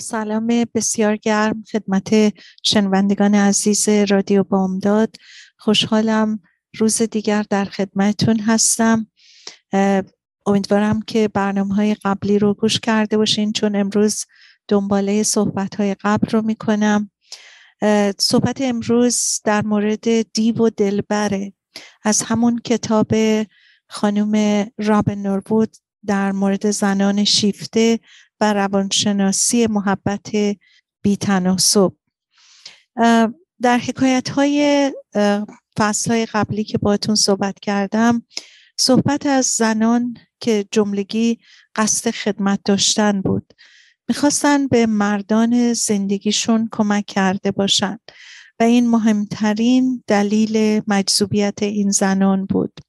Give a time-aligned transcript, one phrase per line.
[0.00, 5.16] سلام بسیار گرم خدمت شنوندگان عزیز رادیو بامداد.
[5.58, 6.40] خوشحالم
[6.76, 9.06] روز دیگر در خدمتتون هستم.
[10.46, 14.24] امیدوارم که برنامه های قبلی رو گوش کرده باشین چون امروز
[14.68, 17.10] دنباله صحبت های قبل رو می‌کنم.
[18.18, 21.52] صحبت امروز در مورد دیو و دلبره.
[22.02, 23.12] از همون کتاب
[23.88, 25.76] خانم رابن نوربود
[26.06, 28.00] در مورد زنان شیفته
[28.40, 30.30] و روانشناسی محبت
[31.02, 31.92] بیتناسب
[33.62, 34.92] در حکایت های
[35.78, 38.22] فصل های قبلی که باتون صحبت کردم
[38.78, 41.38] صحبت از زنان که جملگی
[41.76, 43.52] قصد خدمت داشتن بود.
[44.08, 48.00] می‌خواستن به مردان زندگیشون کمک کرده باشند
[48.60, 52.80] و این مهمترین دلیل مجذوبیت این زنان بود.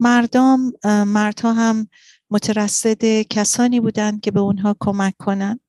[0.00, 0.72] مردم
[1.06, 1.88] مردها هم
[2.32, 5.60] مترصد کسانی بودند که به اونها کمک کنند.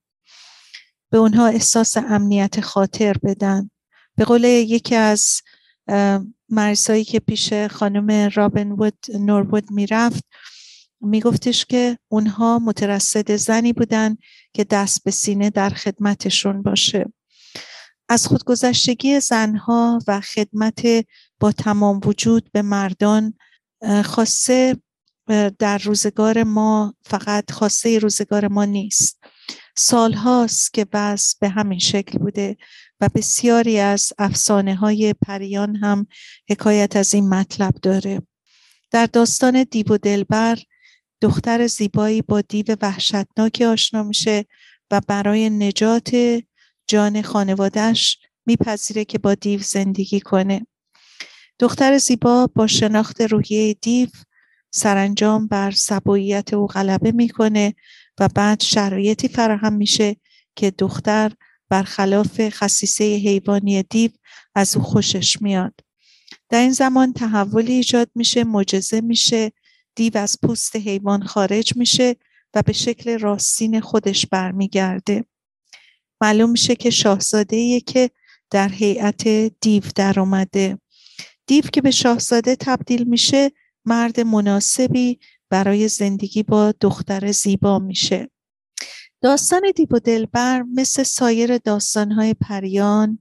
[1.12, 3.70] به اونها احساس امنیت خاطر بدن
[4.16, 5.42] به قول یکی از
[6.50, 10.24] مرسایی که پیش خانم رابن وود نوربود می‌رفت
[11.02, 14.18] میگفتش که اونها مترصد زنی بودن
[14.54, 17.06] که دست به سینه در خدمتشون باشه.
[18.10, 20.82] از خودگذشتگی زنها و خدمت
[21.40, 23.34] با تمام وجود به مردان
[24.04, 24.78] خاصه
[25.60, 29.24] در روزگار ما فقط خواسته روزگار ما نیست.
[29.78, 32.58] سال هاست که بس به همین شکل بوده
[33.02, 36.08] و بسیاری از افسانه های پریان هم
[36.50, 38.22] حکایت از این مطلب داره.
[38.92, 40.60] در داستان دیو و دلبر
[41.22, 44.46] دختر زیبایی با دیو وحشتناکی آشنا میشه
[44.92, 46.12] و برای نجات
[46.88, 50.68] جان خانوادهش میپذیره که با دیو زندگی کنه.
[51.60, 54.10] دختر زیبا با شناخت روحیه دیو
[54.76, 57.76] سرانجام بر سبوییت او غلبه می‌کنه
[58.20, 60.16] و بعد شرایطی فراهم میشه
[60.56, 61.32] که دختر
[61.70, 64.12] برخلاف خصیصه حیوانی دیو
[64.56, 65.74] از او خوشش میاد.
[66.50, 69.52] در این زمان تحولی ایجاد میشه معجزه میشه
[69.96, 72.16] دیو از پوست حیوان خارج میشه
[72.54, 75.26] و به شکل راستین خودش برمیگرده.
[76.22, 78.10] معلوم میشه که شاهزاده که
[78.50, 79.28] در هیئت
[79.62, 80.78] دیو در اومده
[81.48, 83.52] دیو که به شاهزاده تبدیل میشه
[83.86, 88.30] مرد مناسبی برای زندگی با دختر زیبا میشه.
[89.22, 93.20] داستان دیو و دلبر مثل سایر داستانهای پریان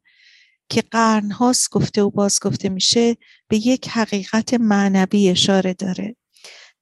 [0.68, 3.16] که قرنهاست گفته و باز گفته میشه
[3.48, 6.16] به یک حقیقت معنوی اشاره داره.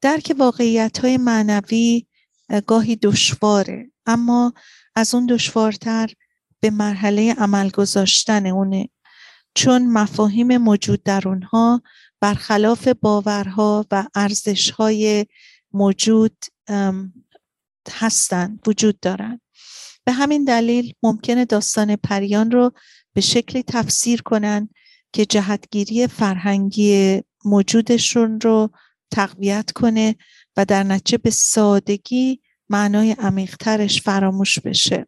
[0.00, 2.06] درک واقعیت های معنوی
[2.66, 4.52] گاهی دشواره اما
[4.94, 6.10] از اون دشوارتر
[6.60, 8.88] به مرحله عمل گذاشتن اونه.
[9.54, 11.82] چون مفاهیم موجود در اونها
[12.20, 15.26] برخلاف باورها و ارزشهای
[15.72, 16.44] موجود
[17.90, 19.40] هستند وجود دارند.
[20.04, 22.72] به همین دلیل ممکنه داستان پریان رو
[23.12, 24.68] به شکلی تفسیر کنن
[25.12, 28.70] که جهتگیری فرهنگی موجودشون رو
[29.10, 30.16] تقویت کنه
[30.56, 35.06] و در نتیجه به سادگی معنای عمیقترش فراموش بشه.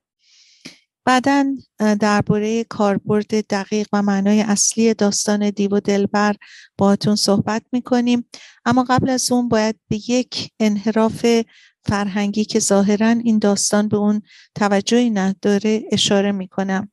[1.05, 1.57] بعدا
[2.01, 6.37] درباره کاربرد دقیق و معنای اصلی داستان دیو دلبر
[6.79, 8.29] باهاتون صحبت می‌کنیم.
[8.65, 11.27] اما قبل از اون باید به یک انحراف
[11.85, 14.23] فرهنگی که ظاهرا این داستان به اون
[14.55, 16.89] توجهی نداره اشاره می‌کنم.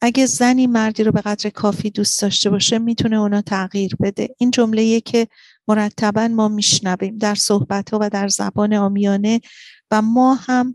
[0.00, 4.28] اگه زنی مردی رو به قدر کافی دوست داشته باشه می‌تونه اونا تغییر بده.
[4.38, 5.28] این جمله که
[5.68, 9.40] مرتبا ما میشنویم در صحبت ها و در زبان آمیانه
[9.90, 10.74] و ما هم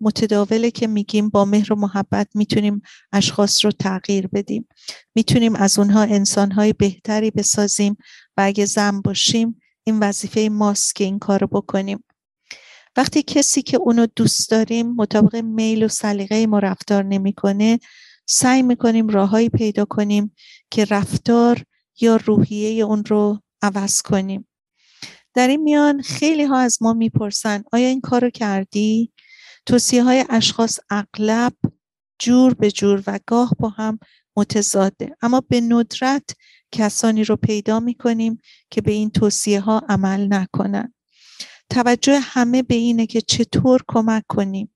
[0.00, 2.82] متداوله که میگیم با مهر و محبت می‌تونیم
[3.12, 4.68] اشخاص رو تغییر بدیم.
[5.14, 7.96] می‌تونیم از اونها انسانهای بهتری بسازیم
[8.36, 12.04] و اگه زن باشیم این وظیفه ماست که این کار بکنیم.
[12.96, 17.78] وقتی کسی که اونو دوست داریم مطابق میل و سلیقه ما رفتار نمی‌کنه
[18.26, 20.34] سعی می‌کنیم راههایی پیدا کنیم
[20.70, 21.62] که رفتار
[22.00, 24.48] یا روحیه اون رو عوض کنیم.
[25.34, 29.12] در این میان خیلی ها از ما می‌پرسن آیا این کارو کردی؟
[29.66, 31.52] توصیه های اشخاص اغلب
[32.18, 33.98] جور به جور و گاه با هم
[34.36, 35.16] متضاده.
[35.22, 36.30] اما به ندرت
[36.72, 40.94] کسانی رو پیدا می کنیم که به این توصیه ها عمل نکنن.
[41.70, 44.74] توجه همه به اینه که چطور کمک کنیم.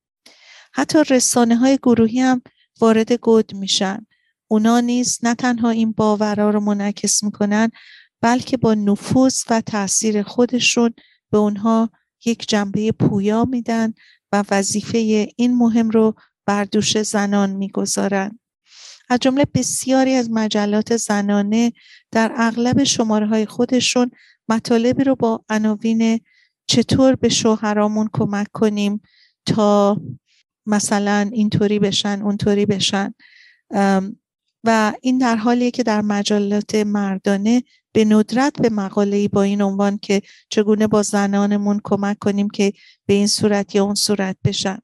[0.73, 2.43] حتی رسانه های گروهی هم
[2.81, 4.07] وارد گود میشن.
[4.49, 7.71] اونا نیز نه تنها این باورها رو منعکس می‌کنن
[8.21, 10.95] بلکه با نفوذ و تاثیر خودشون
[11.31, 11.91] به اونها
[12.25, 13.95] یک جنبه پویا میدن
[14.51, 14.99] وظیفه
[15.37, 16.15] این مهم رو
[16.47, 18.39] بر دوش زنان می‌گذارن.
[19.09, 21.73] از جمله بسیاری از مجلات زنانه
[22.11, 24.11] در اغلب شماره های خودشون
[24.49, 26.21] مطالبی رو با عناوین
[26.67, 29.01] چطور به شوهرامون کمک کنیم
[29.47, 30.01] تا
[30.67, 33.15] مثلا اینطوری بشن اونطوری بشن.
[34.65, 37.63] و این در حالیه که در مجلات مردانه
[37.97, 42.73] به ندرت به مقاله با این عنوان که چگونه با زنانمون کمک کنیم که
[43.07, 44.79] به این صورت یا اون صورت بشن.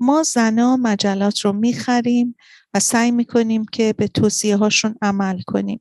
[0.00, 2.36] ما زنا مجلات رو می‌خریم
[2.74, 5.80] و سعی می‌کنیم که به توصیه هاشون عمل کنیم.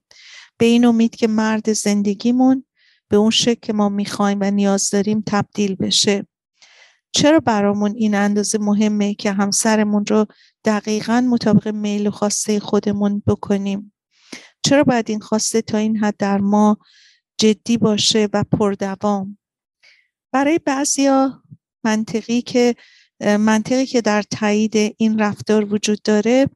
[0.57, 2.65] به این امید که مرد زندگیمون
[3.09, 6.27] به اون شکل که ما می‌خوایم و نیاز داریم تبدیل بشه.
[7.11, 10.25] چرا برامون این اندازه مهمه که همسرمون رو
[10.65, 13.93] دقیقا مطابق میل و خواسته خودمون بکنیم؟
[14.63, 16.77] چرا باید این خواسته تا این حد در ما
[17.37, 19.37] جدی باشه و پردوام؟
[20.31, 21.43] برای بعضیا
[21.83, 22.75] منطقی که
[23.21, 26.49] منطقی که در تایید این رفتار وجود داره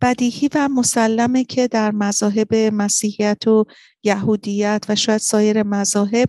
[0.00, 3.64] بدیهی و مسلمه که در مذاهب مسیحیت و
[4.02, 6.28] یهودیت و شاید سایر مذاهب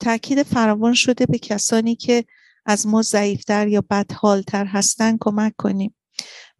[0.00, 2.24] تاکید فراوان شده به کسانی که
[2.66, 5.94] از ما ضعیفتر یا بدحالتر هستن کمک کنیم.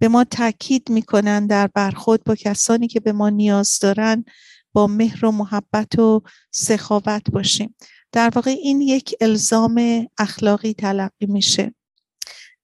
[0.03, 4.25] به ما تاکید می‌کنن در برخورد با کسانی که به ما نیاز دارن
[4.73, 7.77] با مهر و محبت و سخاوت باشیم.
[8.13, 11.75] در واقع این یک الزام اخلاقی تلقی میشه.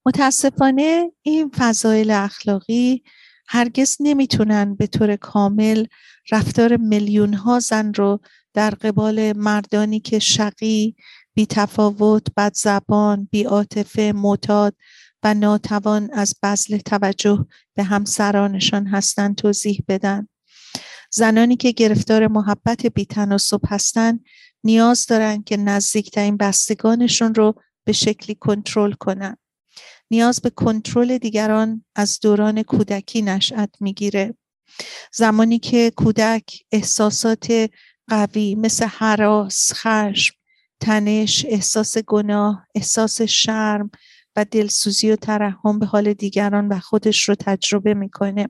[0.07, 3.03] متاسفانه این فضایل اخلاقی
[3.49, 5.87] هرگز نمی‌تونن به طور کامل
[6.31, 8.21] رفتار میلیون ها زن رو
[8.55, 10.97] در قبال مردانی که شقی،
[11.35, 13.47] بی تفاوت، بد زبان، بی
[14.13, 14.75] معتاد
[15.23, 20.29] و ناتوان از بذل توجه به همسرانشان هستند توضیح بدن.
[21.11, 24.25] زنانی که گرفتار محبت بیتناسب هستند
[24.65, 27.55] نیاز دارند که نزدیکترین بستگانشون رو
[27.85, 29.39] به شکلی کنترل کنند.
[30.11, 34.35] نیاز به کنترل دیگران از دوران کودکی نشأت می‌گیره
[35.13, 37.71] زمانی که کودک احساسات
[38.09, 40.35] قوی مثل حراس، خشم،
[40.81, 43.91] تنش، احساس گناه، احساس شرم
[44.39, 48.49] و دلسوزی و ترحم به حال دیگران و خودش رو تجربه می‌کنه.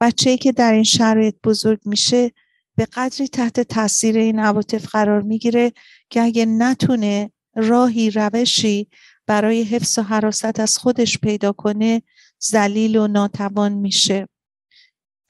[0.00, 2.30] بچه که در این شرایط بزرگ میشه
[2.76, 5.72] به قدری تحت تاثیر این عواطف قرار می‌گیره
[6.10, 8.88] که اگه نتونه راهی روشی
[9.26, 12.02] برای حفظ و حراست از خودش پیدا کنه
[12.38, 14.28] زلیل و ناتوان میشه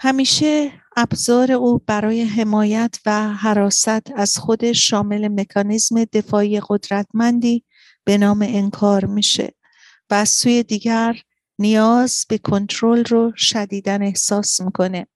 [0.01, 7.65] همیشه ابزار او برای حمایت و حراست از خودش شامل مکانیزم دفاعی قدرتمندی
[8.05, 9.55] به نام انکار میشه
[10.11, 11.17] و از سوی دیگر
[11.59, 15.07] نیاز به کنترل رو شدیدن احساس می‌کنه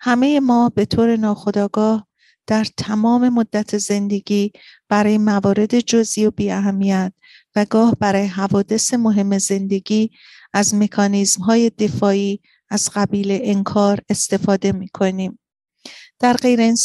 [0.00, 2.06] همه ما به طور ناخودآگاه
[2.46, 4.52] در تمام مدت زندگی
[4.88, 7.12] برای موارد جزئی و بی اهمیت
[7.56, 10.10] و گاه برای حوادث مهم زندگی
[10.52, 12.40] از مکانیزم های دفاعی
[12.70, 15.38] از قبیل انکار استفاده می کنیم.
[16.18, 16.76] در غیر این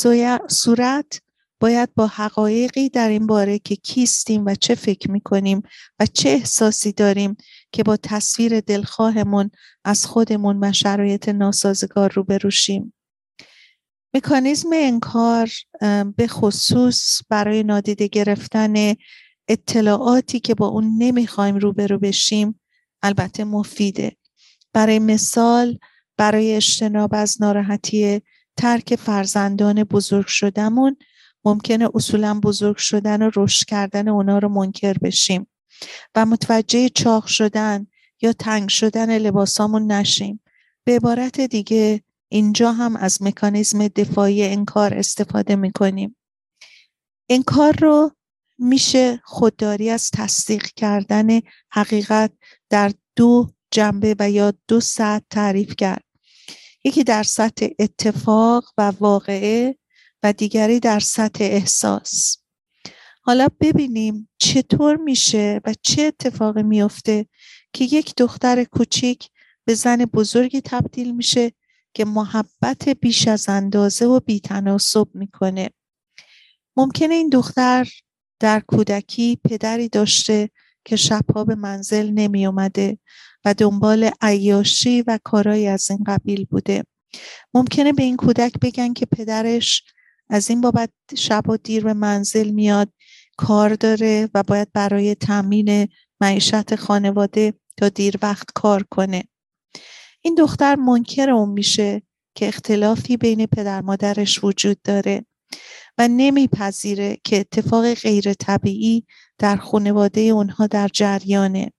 [0.47, 1.21] صورت
[1.61, 5.61] باید با حقایقی در این باره که کیستیم و چه فکر می کنیم
[5.99, 7.37] و چه احساسی داریم
[7.71, 9.51] که با تصویر دلخواهمون
[9.83, 12.93] از خودمون و شرایط ناسازگار روبرو شیم.
[14.13, 15.49] مکانیزم انکار
[16.15, 18.93] به خصوص برای نادیده گرفتن
[19.47, 22.59] اطلاعاتی که با اون نمی‌خوایم روبرو بشیم
[23.01, 24.17] البته مفیده
[24.73, 25.77] برای مثال
[26.17, 28.21] برای اجتناب از ناراحتی
[28.57, 30.97] ترک فرزندان بزرگ شدمون
[31.45, 35.47] ممکنه اصولا بزرگ شدن و رشد کردن اونا رو منکر بشیم.
[36.15, 37.87] و متوجه چاق شدن
[38.21, 40.41] یا تنگ شدن لباسامون نشیم.
[40.83, 46.15] به عبارت دیگه اینجا هم از مکانیزم دفاعی انکار استفاده می‌کنیم.
[47.29, 48.11] انکار رو
[48.57, 51.39] میشه خودداری از تصدیق کردن
[51.71, 52.31] حقیقت
[52.69, 56.03] در دو جنبه و یا دو سطح تعریف کرد.
[56.83, 59.77] یکی در سطح اتفاق و واقعه
[60.23, 62.37] و دیگری در سطح احساس.
[63.21, 67.25] حالا ببینیم چطور میشه و چه اتفاقی میفته
[67.73, 69.29] که یک دختر کوچیک
[69.65, 71.51] به زن بزرگی تبدیل میشه
[71.93, 75.69] که محبت بیش از اندازه و بیتناسب می‌کنه.
[76.77, 77.87] ممکنه این دختر
[78.39, 80.49] در کودکی پدری داشته
[80.85, 82.97] که شبها به منزل نمی اومده
[83.45, 86.83] و دنبال عیاشی و کارایی از این قبیل بوده.
[87.53, 89.83] ممکنه به این کودک بگن که پدرش
[90.31, 92.89] از این بابت شب دیر به منزل میاد
[93.37, 95.87] کار داره و باید برای تامین
[96.21, 99.23] معیشت خانواده تا دیر وقت کار کنه.
[100.21, 102.01] این دختر منکر اون میشه
[102.35, 105.25] که اختلافی بین پدر مادرش وجود داره
[105.97, 109.05] و نمیپذیره که اتفاق غیر طبیعی
[109.37, 111.71] در خانواده اونها در جریانه.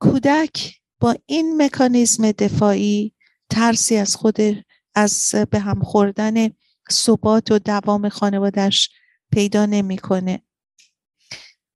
[0.00, 3.12] کودک با این مکانیزم دفاعی
[3.50, 4.36] ترسی از خود
[4.94, 6.50] از به هم خوردن
[6.90, 8.90] ثبات و دوام خانوادش
[9.32, 10.42] پیدا نمی‌کنه.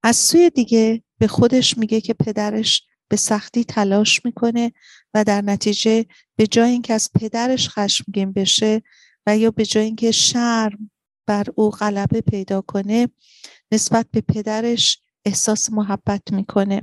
[0.02, 4.73] از سوی دیگه به خودش میگه که پدرش به سختی تلاش می‌کنه
[5.14, 8.83] و در نتیجه به جای اینکه از پدرش خشمگین بشه
[9.26, 10.90] و یا به جای اینکه شرم
[11.26, 13.09] بر او غلبه پیدا کنه
[13.73, 16.83] نسبت به پدرش احساس محبت می‌کنه.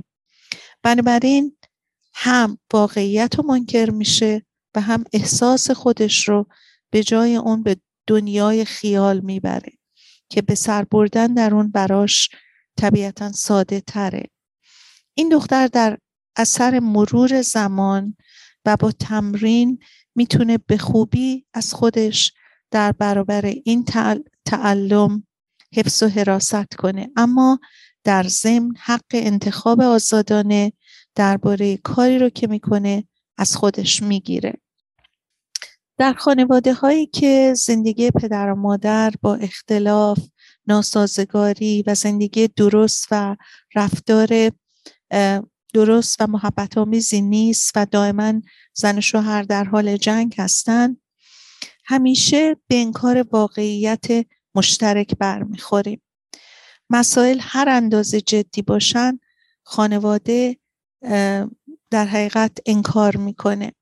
[0.82, 1.56] بنابراین
[2.14, 6.46] هم واقعیت رو منکر میشه و هم احساس خودش رو
[6.90, 7.76] به جای اون به
[8.08, 9.72] دنیای خیال می‌بره
[10.28, 12.28] که به سر بردن در اون براش
[12.76, 14.24] طبیعتا ساده تره.
[15.14, 15.98] این دختر در
[16.36, 18.16] اثر مرور زمان
[18.64, 19.78] و با تمرین
[20.14, 22.32] می‌تونه به خوبی از خودش
[22.70, 23.84] در برابر این
[24.44, 25.26] تعلم
[25.74, 27.10] حفظ و حراست کنه.
[27.16, 27.60] اما
[28.04, 30.72] در ضمن حق انتخاب آزادانه
[31.14, 33.04] درباره کاری رو که می‌کنه
[33.38, 34.54] از خودش می‌گیره.
[35.98, 40.18] در خانواده هایی که زندگی پدر و مادر با اختلاف
[40.66, 43.36] ناسازگاری و زندگی درست و
[43.74, 44.50] رفتار
[45.74, 48.32] درست و محبت آمیزی نیست و دائما
[48.74, 51.00] زن و شوهر در حال جنگ هستند
[51.84, 54.06] همیشه به انکار واقعیت
[54.54, 56.02] مشترک برمیخوریم.
[56.90, 59.18] مسائل هر اندازه جدی باشن
[59.62, 60.56] خانواده
[61.90, 63.72] در حقیقت انکار می‌کنه.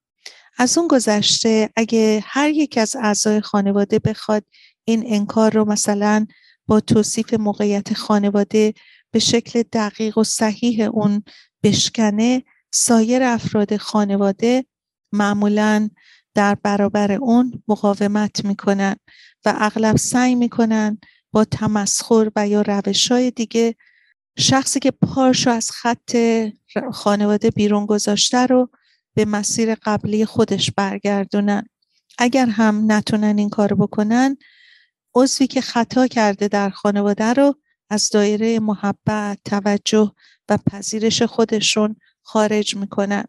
[0.57, 4.45] از اون گذشته اگه هر یک از اعضای خانواده بخواد
[4.85, 6.27] این انکار رو مثلا
[6.67, 8.75] با توصیف موقعیت خانواده
[9.11, 11.23] به شکل دقیق و صحیح اون
[11.63, 14.65] بشکنه سایر افراد خانواده
[15.13, 15.91] معمولا
[16.35, 18.97] در برابر اون مقاومت می‌کنن
[19.45, 20.99] و اغلب سعی می‌کنن
[21.33, 23.75] با تمسخر و یا روش های دیگه
[24.39, 26.17] شخصی که پارشو از خط
[26.93, 28.71] خانواده بیرون گذاشته رو
[29.17, 31.67] به مسیر قبلی خودش برگردونن.
[32.19, 34.37] اگر هم نتونن این کار بکنن
[35.15, 37.55] عضوی که خطا کرده در خانواده رو
[37.91, 40.13] از دایره محبت توجه
[40.49, 43.25] و پذیرش خودشون خارج می‌کنن.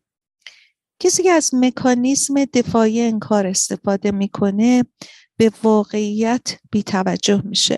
[0.99, 4.83] کسی که از مکانیزم دفاعی انکار استفاده می‌کنه
[5.37, 7.77] به واقعیت بیتوجه میشه.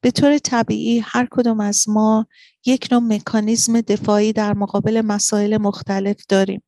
[0.00, 2.26] به طور طبیعی هر کدوم از ما
[2.66, 6.62] یک نوع مکانیزم دفاعی در مقابل مسائل مختلف داریم.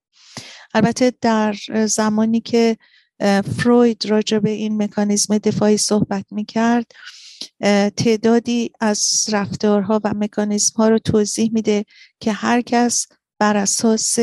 [0.76, 1.54] البته در
[1.87, 2.76] زمانی که
[3.59, 6.92] فروید راجع به این مکانیزم دفاعی صحبت می‌کرد
[7.97, 11.85] تعدادی از رفتارها و مکانیزم ها رو توضیح میده
[12.21, 13.06] که هر کس
[13.38, 14.18] بر اساس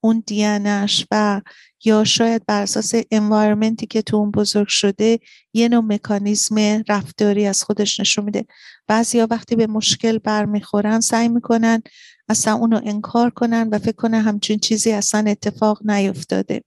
[0.00, 1.40] اون دینش و
[1.84, 5.18] یا شاید بر اساس انوایرمنتی که تو اون بزرگ شده
[5.52, 8.44] یه نوع مکانیزم رفتاری از خودش نشون میده.
[8.86, 11.82] بعضیا وقتی به مشکل برمیخورن سعی می‌کنن
[12.28, 16.62] اصلا اونو انکار کنن و فکر کنن همچین چیزی اصلا اتفاق نیفتاده.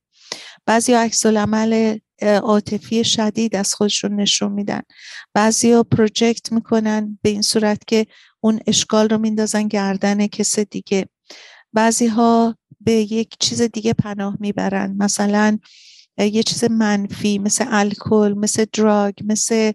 [0.66, 4.82] بعضی عکس العمل عاطفی شدید از خودشون نشون میدن.
[5.34, 8.06] بعضی پروژکت می‌کنن به این صورت که
[8.40, 11.08] اون اشکال رو میندازن گردن کس دیگه.
[11.74, 14.96] بعضی ها به یک چیز دیگه پناه می‌برن.
[14.98, 15.60] مثلا
[16.18, 19.72] یه چیز منفی مثل الکل مثل دراگ مثل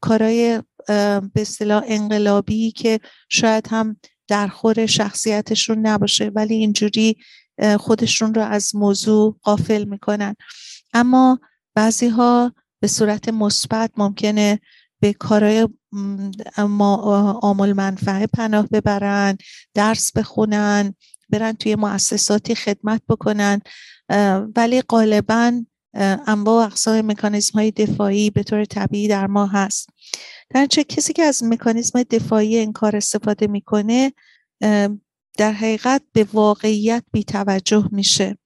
[0.00, 3.96] کارهای به اصطلاح انقلابی که شاید هم
[4.28, 7.16] در خور شخصیتشون نباشه ولی اینجوری
[7.78, 10.36] خودشون رو از موضوع قافل می‌کنن.
[10.94, 11.40] اما
[11.74, 14.60] بعضی ها به صورت مثبت ممکنه
[15.00, 15.68] به کارهای
[17.42, 19.38] آمول منفعه پناه ببرن
[19.74, 20.94] درس بخونن
[21.28, 23.60] برن توی مؤسساتی خدمت بکنن.
[24.56, 25.64] ولی غالبا
[26.26, 29.88] انواع و اقسام مکانیزم های دفاعی به طور طبیعی در ما هست.
[30.50, 34.12] در چه کسی که از مکانیزم دفاعی این کار استفاده می‌کنه
[35.38, 38.38] در حقیقت به واقعیت بیتوجه میشه.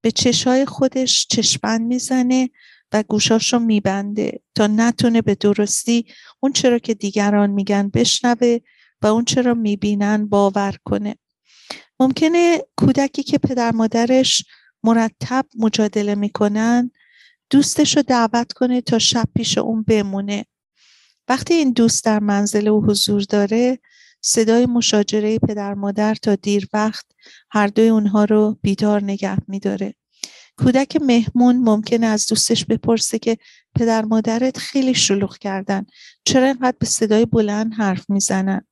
[0.00, 2.50] به چشای خودش چشمند می‌زنه
[2.92, 6.06] و گوشاش رو میبنده تا نتونه به درستی
[6.40, 8.58] اون چرا که دیگران میگن بشنوه
[9.02, 11.16] و اون چرا می‌بینن باور کنه.
[12.00, 14.44] ممکنه کودکی که پدر مادرش
[14.82, 16.90] مرتب مجادله می‌کنن
[17.50, 20.46] دوستش رو دعوت کنه تا شب پیش اون بمونه.
[21.28, 23.78] وقتی این دوست در منزل او حضور داره
[24.20, 27.04] صدای مشاجره پدر مادر تا دیر وقت
[27.50, 29.94] هر دوی اونها رو بیدار نگه میداره.
[30.58, 33.36] کودک مهمون ممکنه از دوستش بپرسه که
[33.74, 35.86] پدر مادرت خیلی شلوغ کردن
[36.24, 38.66] چرا اینقدر به صدای بلند حرف می‌زنن؟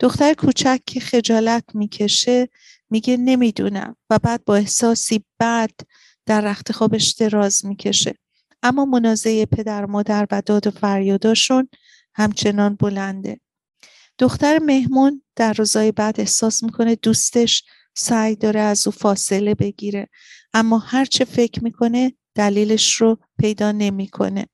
[0.00, 2.48] دختر کوچک که خجالت می‌کشه
[2.90, 5.70] میگه نمی‌دونم و بعد با احساسی بد
[6.26, 8.14] در رخت خوابش دراز می‌کشه.
[8.62, 11.68] اما منازعه پدر مادر و داد و فریاداشون
[12.14, 13.40] همچنان بلنده.
[14.18, 20.08] دختر مهمون در روزای بعد احساس می‌کنه دوستش سعی داره از او فاصله بگیره
[20.54, 24.46] اما هرچه فکر می‌کنه دلیلش رو پیدا نمی‌کنه.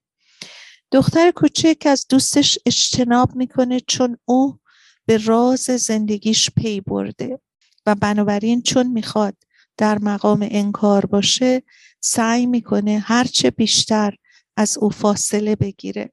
[0.93, 4.59] دختر کوچک از دوستش اجتناب می‌کنه چون او
[5.07, 7.41] به راز زندگیش پی برده
[7.87, 9.37] و بنابراین چون می‌خواد
[9.76, 11.62] در مقام انکار باشه
[12.00, 14.14] سعی می‌کنه هرچه بیشتر
[14.57, 16.12] از او فاصله بگیره.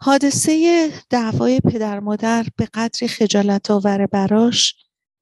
[0.00, 4.74] حادثه دعوای پدر مادر به قدری خجالت آور براش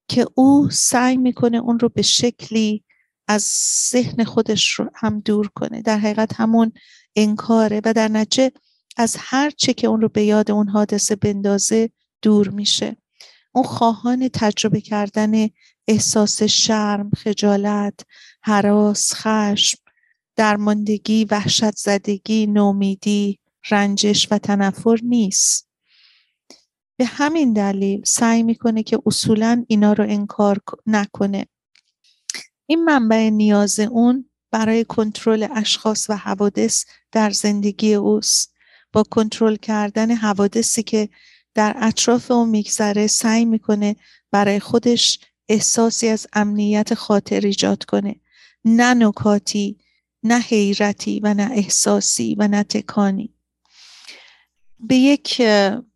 [0.08, 2.84] که او سعی می‌کنه اون رو به شکلی
[3.28, 3.52] از
[3.90, 5.82] ذهن خودش رو هم دور کنه.
[5.82, 6.72] در حقیقت همون
[7.16, 8.52] انکاره و در نتیجه
[8.96, 11.90] از هر چه که اون رو به یاد اون حادثه بندازه
[12.22, 12.96] دور میشه.
[13.54, 15.48] اون خواهان تجربه کردن
[15.88, 18.00] احساس شرم، خجالت،
[18.42, 19.78] حراس، خشم،
[20.36, 23.38] درماندگی، وحشت زدگی، نومیدی،
[23.70, 25.68] رنجش و تنفر نیست.
[26.96, 31.46] به همین دلیل سعی می‌کنه که اصولا اینا رو انکار نکنه.
[32.66, 38.52] این منبع نیاز اون برای کنترل اشخاص و حوادث در زندگی اوست.
[38.92, 41.08] با کنترل کردن حوادثی که
[41.54, 43.96] در اطراف اون میگذره سعی می‌کنه
[44.30, 48.16] برای خودش احساسی از امنیت خاطر ایجاد کنه.
[48.64, 49.78] نه نکاتی
[50.22, 53.34] نه حیرتی و نه احساسی و نه تکانی.
[54.80, 55.42] به یک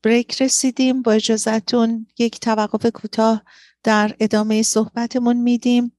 [0.02, 1.02] بریک رسیدیم.
[1.02, 3.42] با اجازتون یک توقف کوتاه
[3.82, 5.92] در ادامه صحبتمون میدیم.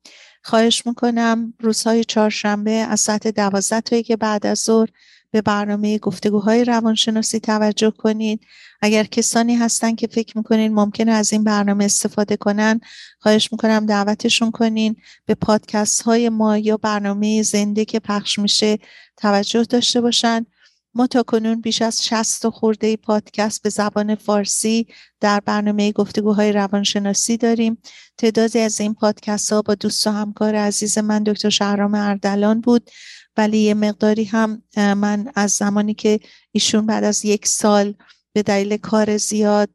[0.43, 4.89] خواهش می‌کنم روزهای چهارشنبه از ساعت دوازده تا که بعد از ظهر
[5.31, 8.45] به برنامه گفتگوهای روانشناسی توجه کنید.
[8.81, 12.79] اگر کسانی هستن که فکر می‌کنین ممکنه از این برنامه استفاده کنن
[13.19, 14.95] خواهش می‌کنم دعوتشون کنین.
[15.25, 18.77] به پادکست های ما یا برنامه زنده که پخش میشه
[19.17, 20.45] توجه داشته باشن.
[20.93, 24.87] ما تا کنون بیش از 60 خورده پادکست به زبان فارسی
[25.19, 27.77] در برنامه گفتگوهای روانشناسی داریم.
[28.17, 32.89] تعدادی از این پادکست ها با دوست و همکار عزیز من دکتر شهرام اردلان بود.
[33.37, 36.19] ولی یه مقداری هم من از زمانی که
[36.51, 37.93] ایشون بعد از یک سال
[38.33, 39.69] به دلیل کار زیاد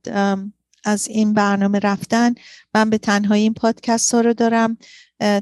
[0.85, 2.35] از این برنامه رفتن
[2.75, 4.79] من به تنهایی این پادکست ها رو دارم.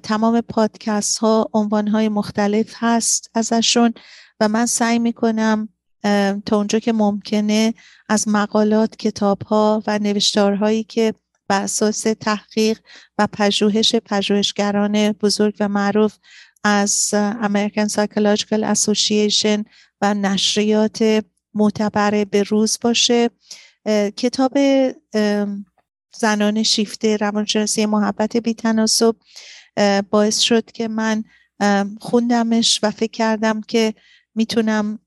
[0.03, 3.95] تمام پادکست ها عنوان های مختلف هست ازشون
[4.41, 5.69] و من سعی می‌کنم
[6.47, 7.75] تا اونجا که ممکنه
[8.09, 11.15] از مقالات کتاب ها و نوشتارهایی که
[11.49, 12.81] بر اساس تحقیق
[13.19, 16.17] و پژوهش پژوهشگران بزرگ و معروف
[16.65, 19.65] از American Psychological Association
[20.01, 21.25] و نشریات
[21.55, 23.31] معتبر به روز باشه.
[24.17, 24.59] کتاب
[26.17, 29.17] زنان شیفته روانشناسی محبت بیتناسب
[30.11, 31.25] باعث شد که من
[32.01, 33.95] خوندمش و فکر کردم که
[34.35, 34.99] می‌تونم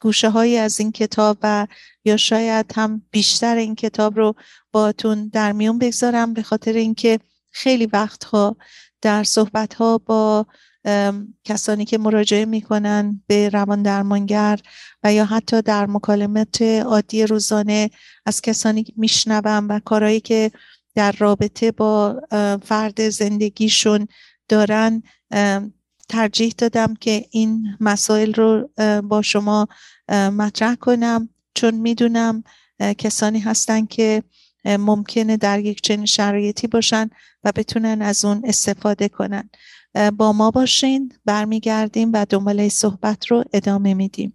[0.00, 1.66] گوشه های از این کتاب و
[2.04, 4.34] یا شاید هم بیشتر این کتاب رو
[4.72, 8.56] باتون در میون بگذارم به خاطر اینکه خیلی وقتها
[9.02, 10.46] در صحبت ها با
[11.44, 14.60] کسانی که مراجعه می‌کنن به روان درمانگر
[15.02, 17.90] و یا حتی در مکالمات عادی روزانه
[18.26, 20.50] از کسانی میشنوم و کارهایی که
[20.94, 22.20] در رابطه با
[22.62, 24.08] فرد زندگیشون
[24.48, 25.02] دارن
[26.08, 28.70] ترجیح دادم که این مسائل رو
[29.02, 29.68] با شما
[30.10, 32.44] مطرح کنم چون می‌دونم
[32.98, 34.22] کسانی هستن که
[34.64, 37.10] ممکنه در یک چنین شرایطی باشن
[37.44, 39.50] و بتونن از اون استفاده کنن.
[40.16, 44.34] با ما باشین برمیگردیم و دنباله صحبت رو ادامه میدیم.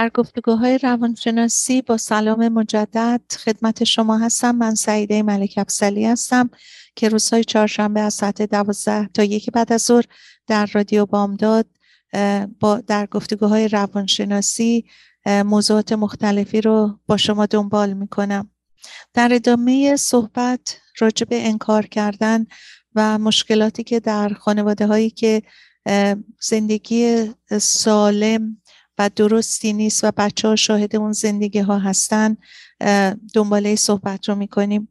[0.00, 4.54] در گفتگوهای روانشناسی با سلام مجدد خدمت شما هستم.
[4.54, 6.50] من سعیده ملک افسلی هستم
[6.96, 10.04] که روزهای چهارشنبه از ساعت دوازده تا یک بعد از ظهر
[10.46, 11.66] در رادیو بامداد
[12.60, 14.84] با در گفتگوهای روانشناسی
[15.26, 18.50] موضوعات مختلفی رو با شما دنبال می‌کنم.
[19.14, 22.46] در ادامه صحبت راجع به انکار کردن
[22.94, 25.42] و مشکلاتی که در خانواده هایی که
[26.40, 28.59] زندگی سالم
[29.00, 32.36] و درستی نیست و بچه ها شاهد اون زندگی ها هستن
[33.34, 34.88] دنباله صحبت رو می‌کنیم.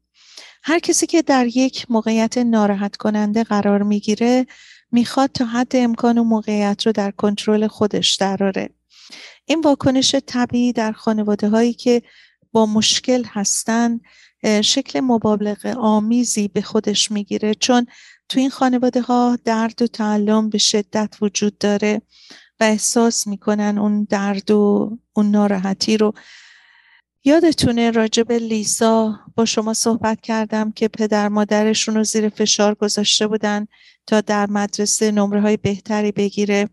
[0.63, 4.45] هر کسی که در یک موقعیت ناراحت کننده قرار می‌گیره
[4.91, 8.69] می‌خواد تا حد امکان و موقعیت رو در کنترل خودش دراره
[9.45, 12.01] این واکنش طبیعی در خانواده هایی که
[12.51, 13.99] با مشکل هستن
[14.61, 17.53] شکل مبالغه آمیزی به خودش می‌گیره.
[17.53, 17.85] چون
[18.29, 22.01] تو این خانواده ها درد و تعلم به شدت وجود داره.
[22.59, 26.13] و احساس می‌کنن اون درد و اون ناراحتی رو.
[27.23, 33.67] یادتونه راجب لیسا با شما صحبت کردم که پدر مادرشون رو زیر فشار گذاشته بودن
[34.07, 36.69] تا در مدرسه نمره های بهتری بگیره.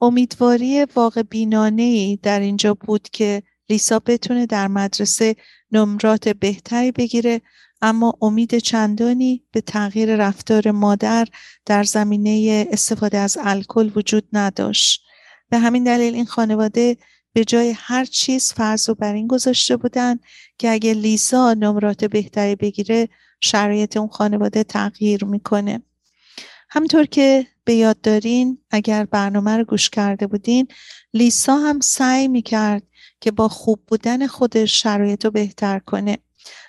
[0.00, 5.36] امیدواری واقع بینانه در اینجا بود که لیسا بتونه در مدرسه
[5.72, 7.40] نمرات بهتری بگیره
[7.82, 11.26] اما امید چندانی به تغییر رفتار مادر
[11.66, 15.02] در زمینه استفاده از الکل وجود نداشت.
[15.50, 16.96] به همین دلیل این خانواده
[17.32, 20.18] به جای هر چیز فرض و بر این گذاشته بودن
[20.58, 23.08] که اگه لیسا نمرات بهتری بگیره
[23.40, 25.82] شرایط اون خانواده تغییر می‌کنه.
[26.68, 30.68] همطور که به یاد دارین اگر برنامه رو گوش کرده بودین
[31.14, 32.82] لیسا هم سعی می‌کرد
[33.20, 36.18] که با خوب بودن خودش شرایط رو بهتر کنه.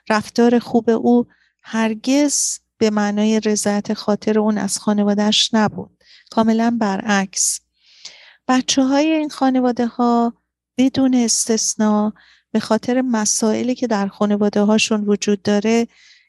[0.09, 1.25] رفتار خوب او
[1.63, 6.03] هرگز به معنای رضایت خاطر اون از خانوادهش نبود.
[6.31, 7.59] کاملا برعکس.
[8.47, 10.33] بچه های این خانواده ها
[10.77, 12.13] بدون استثنا
[12.51, 15.87] به خاطر مسائلی که در خانواده هاشون وجود داره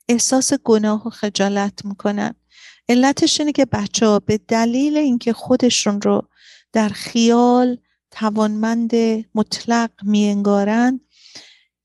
[0.08, 2.34] احساس گناه و خجالت می‌کنن.
[2.88, 6.28] علتش اینه که بچه ها به دلیل اینکه خودشون رو
[6.72, 7.78] در خیال
[8.10, 8.92] توانمند
[9.34, 11.00] مطلق میانگارند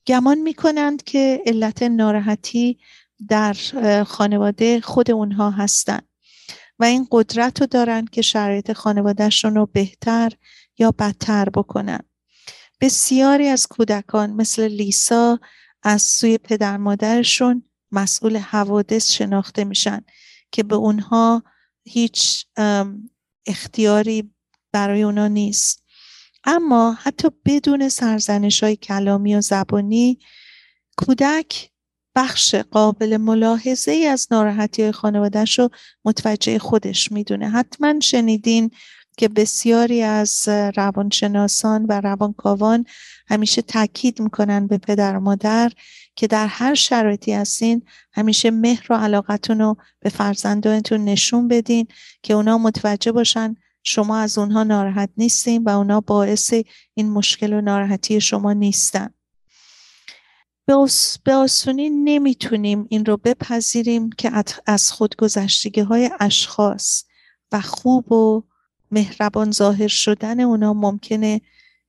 [0.07, 2.79] گمان می‌کنند که علت ناراحتی
[3.29, 3.53] در
[4.07, 6.07] خانواده خود اونها هستند
[6.79, 10.31] و این قدرت رو دارن که شرایط خانوادهشون رو بهتر
[10.77, 11.99] یا بدتر بکنن.
[12.81, 15.39] بسیاری از کودکان مثل لیسا
[15.83, 20.01] از سوی پدر مادرشون مسئول حوادث شناخته میشن
[20.51, 21.43] که به اونها
[21.83, 22.45] هیچ
[23.45, 24.33] اختیاری
[24.71, 25.82] برای اونا نیست.
[26.45, 30.19] اما حتی بدون سرزنش های کلامی و زبانی
[30.97, 31.69] کودک
[32.15, 35.69] بخش قابل ملاحظه ای از ناراحتی خانوادهش رو
[36.05, 37.49] متوجه خودش می‌دونه.
[37.49, 38.71] حتما شنیدین
[39.17, 42.85] که بسیاری از روانشناسان و روانکاوان
[43.27, 45.71] همیشه تاکید می‌کنن به پدر و مادر
[46.15, 47.81] که در هر شرایطی هستین
[48.13, 51.87] همیشه مهر و علاقتون رو به فرزندانتون نشون بدین
[52.23, 56.53] که اونا متوجه باشن شما از اونها ناراحت نیستین و اونا باعث
[56.93, 59.09] این مشکل و ناراحتی شما نیستن.
[61.23, 64.31] به آسونی نمی‌تونیم این رو بپذیریم که
[64.65, 67.03] از خودگذشتگی های اشخاص
[67.51, 68.43] و خوب و
[68.91, 71.41] مهربان ظاهر شدن اونا ممکنه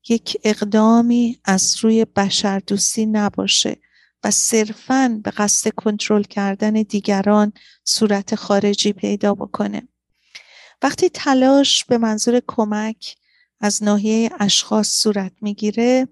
[0.08, 3.76] یک اقدامی از روی بشردوستی نباشه
[4.24, 7.52] و صرفا به قصد کنترل کردن دیگران
[7.84, 9.88] صورت خارجی پیدا بکنه.
[10.84, 13.16] وقتی تلاش به منظور کمک
[13.60, 16.08] از ناحیه اشخاص صورت می‌گیره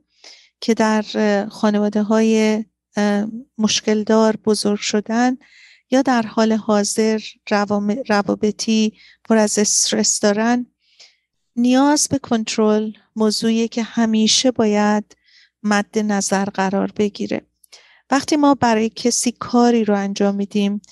[0.60, 1.04] که در
[1.50, 2.64] خانواده های
[3.58, 5.36] مشکلدار بزرگ شدن
[5.90, 7.20] یا در حال حاضر
[8.08, 8.92] روابطی
[9.24, 10.66] پر از استرس دارن
[11.56, 15.16] نیاز به کنترل موضوعی که همیشه باید
[15.62, 17.46] مد نظر قرار بگیره.
[18.10, 20.82] وقتی ما برای کسی کاری رو انجام میدیم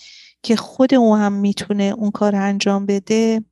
[0.42, 3.44] که خود او هم می‌تونه اون کار انجام بده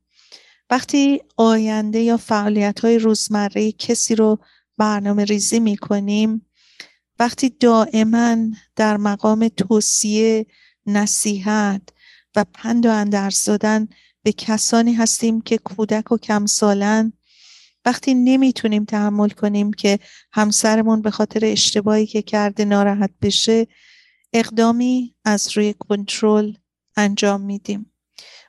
[0.69, 4.39] وقتی آینده یا فعالیت های روزمره کسی رو
[4.77, 6.45] برنامه ریزی می کنیم
[7.19, 8.37] وقتی دائما
[8.75, 10.45] در مقام توصیه
[10.85, 11.81] نصیحت
[12.35, 13.87] و پند و اندرز دادن
[14.23, 17.13] به کسانی هستیم که کودک و کمسالن
[17.85, 19.99] وقتی نمی‌تونیم تحمل کنیم که
[20.33, 23.67] همسرمون به خاطر اشتباهی که کرده ناراحت بشه
[24.33, 26.53] اقدامی از روی کنترل
[26.97, 27.91] انجام میدیم.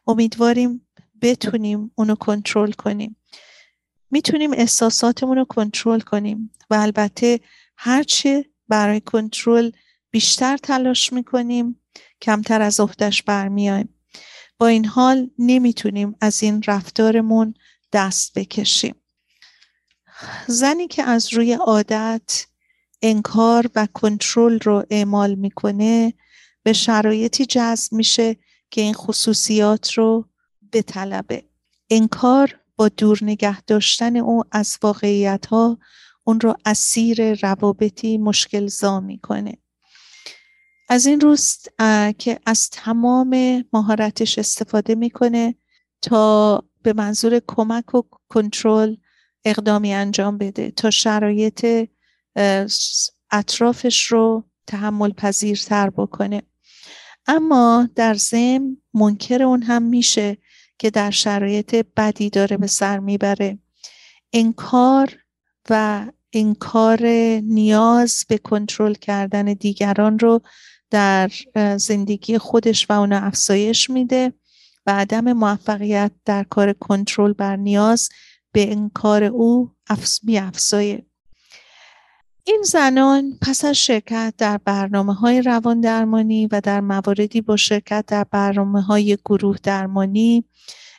[0.07, 0.87] امیدواریم
[1.23, 3.17] بتونیم اونو کنترل کنیم.
[4.11, 7.41] می‌تونیم احساساتمون رو کنترل کنیم و البته
[7.77, 9.71] هرچه برای کنترل
[10.11, 11.83] بیشتر تلاش می‌کنیم
[12.23, 13.95] کمتر از عهدهش برمیایم
[14.59, 17.55] با این حال نمی‌تونیم از این رفتارمون
[17.93, 18.95] دست بکشیم.
[20.47, 22.47] زنی که از روی عادت
[23.03, 26.15] انکار و کنترل رو اعمال می‌کنه
[26.63, 28.37] به شرایطی جذب میشه
[28.71, 30.30] که این خصوصیات رو
[30.73, 31.45] بطلبه.
[31.91, 35.79] انکار با دور نگه داشتن او از واقعیت ها
[36.25, 39.57] اون رو اسیر روابطی مشکل زا می‌کنه.
[40.89, 41.69] از این روست
[42.19, 45.55] که از تمام مهارتش استفاده می‌کنه
[46.03, 48.97] تا به منظور کمک و کنترل
[49.45, 51.89] اقدامی انجام بده تا شرایط
[53.31, 56.43] اطرافش رو تحمل پذیرتر بکنه.
[57.27, 60.39] اما در ضمن منکر اون هم میشه
[60.81, 63.59] که در شرایط بدی داره به سر می‌بره.
[64.33, 65.17] انکار
[65.71, 67.07] و انکار
[67.43, 70.41] نیاز به کنترل کردن دیگران رو
[70.91, 71.31] در
[71.77, 74.33] زندگی خودش و اون افزایش میده
[74.87, 78.09] و عدم موفقیت در کار کنترل بر نیاز
[78.53, 79.73] به انکار او
[80.23, 81.07] می افزایه
[82.45, 88.05] این زنان پس از شرکت در برنامه های روان درمانی و در مواردی با شرکت
[88.07, 90.45] در برنامه های گروه درمانی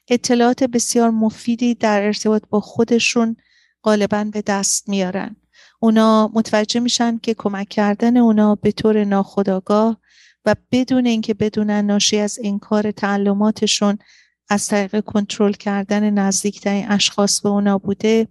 [0.07, 3.35] اطلاعات بسیار مفیدی در ارتباط با خودشون
[3.83, 5.35] غالبا به دست میارن.
[5.79, 9.97] اونا متوجه میشن که کمک کردن اونا به طور ناخودآگاه
[10.45, 13.97] و بدون اینکه بدونن ناشی از انکار تعلماتشون
[14.49, 18.27] از طریق کنترل کردن نزدیکترین اشخاص به اونا بوده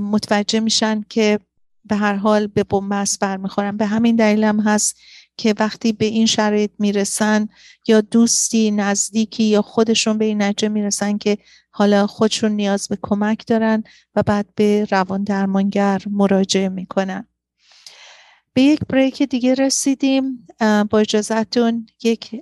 [0.00, 1.38] متوجه میشن که
[1.84, 4.96] به هر حال به بنبست برمیخورن به همین دلیل هم هست
[5.36, 7.48] که وقتی به این شرایط می‌رسن
[7.88, 11.38] یا دوستی نزدیکی یا خودشون به این نتیجه می‌رسن که
[11.70, 17.28] حالا خودشون نیاز به کمک دارن و بعد به روان درمانگر مراجعه می‌کنن.
[18.52, 20.46] به یک بریک دیگه رسیدیم.
[20.90, 22.36] با اجازتون یک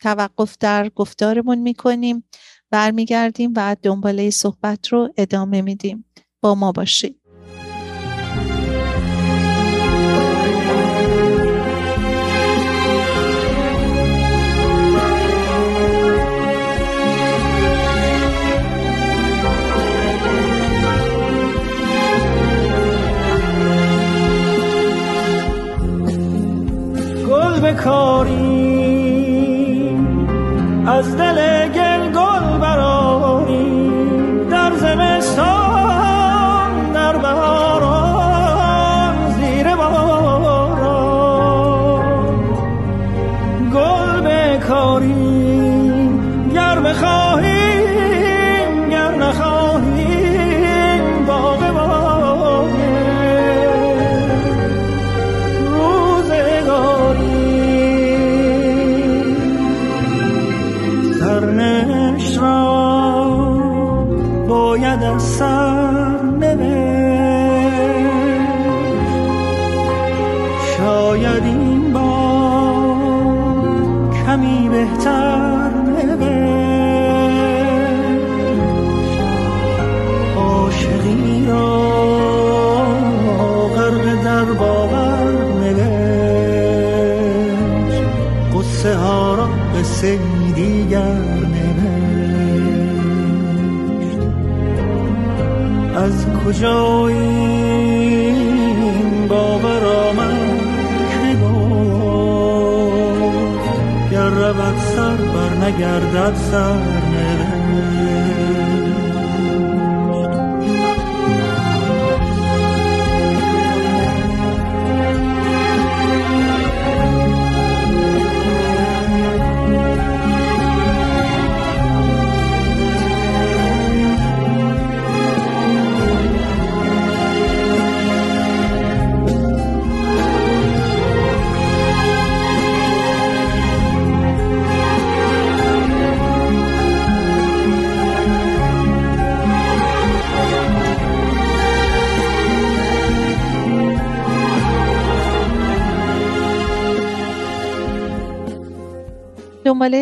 [0.00, 2.24] توقف در گفتارمون می‌کنیم.
[2.70, 6.04] برمیگردیم و دنباله صحبت رو ادامه میدیم.
[6.40, 7.25] با ما باشید.
[27.76, 28.56] گل بکاری
[30.86, 31.55] از دل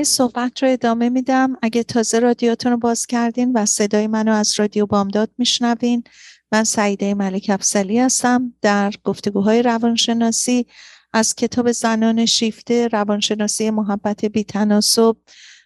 [0.04, 1.56] صحبت رو ادامه میدم.
[1.62, 6.04] اگه تازه رادیوتون رو باز کردین و صدای منو از رادیو بامداد میشنوین
[6.52, 10.66] من سعیده ملک افسلی هستم در گفتگوهای روانشناسی.
[11.12, 15.16] از کتاب زنان شیفته روانشناسی محبت بیتناسب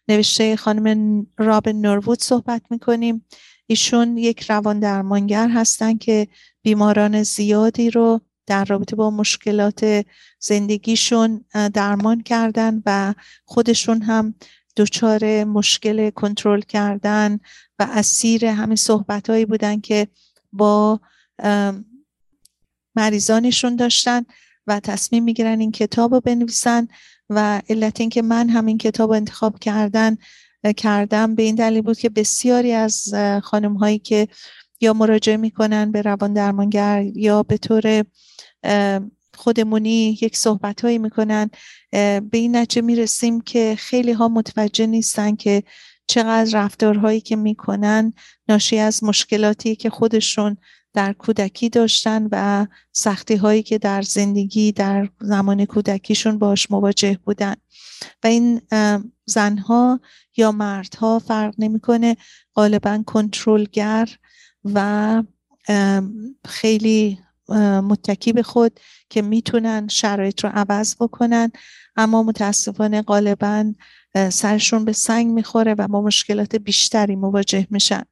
[0.09, 3.27] نوشته خانم رابن نوروود صحبت می‌کنیم.
[3.67, 6.29] ایشون یک روان درمانگر هستن که
[6.63, 10.07] بیماران زیادی رو در رابطه با مشکلات
[10.41, 14.35] زندگیشون درمان کردن و خودشون هم
[14.77, 17.41] دچار مشکل کنترل کردن
[17.79, 20.09] و اسیر همین صحبت هایی بودن که
[20.53, 21.01] با
[22.97, 24.25] مریضانشون داشتن
[24.67, 26.89] و تصمیم می‌گیرن این کتاب رو بنویسن
[27.31, 30.17] و علت اینکه من همین کتاب رو انتخاب کردن
[30.77, 34.29] کردم به این دلیل بود که بسیاری از خانم هایی که
[34.81, 38.05] یا مراجعه می‌کنن به روان درمانگر یا به طور
[39.37, 41.51] خودمونی یک صحبت هایی می‌کنن
[41.93, 45.63] به این نتیجه می‌رسیم که خیلی ها متوجه نیستن که
[46.07, 48.13] چقدر رفتارهایی که می‌کنن
[48.49, 50.57] ناشی از مشکلاتی که خودشون
[50.95, 57.55] در کودکی داشتن و سختی هایی که در زندگی در زمان کودکیشون باش مواجه بودن.
[58.25, 58.61] و این
[59.25, 60.01] زنها
[60.37, 62.17] یا مردها فرق نمی‌کنه.
[62.55, 64.09] غالبا کنترلگر
[64.65, 65.23] و
[66.45, 67.19] خیلی
[67.83, 71.53] متکی به خود که می‌تونن شرایط رو عوض بکنن.
[71.97, 73.75] اما متاسفانه غالبا
[74.31, 78.03] سرشون به سنگ می‌خوره و با مشکلات بیشتری مواجه میشن.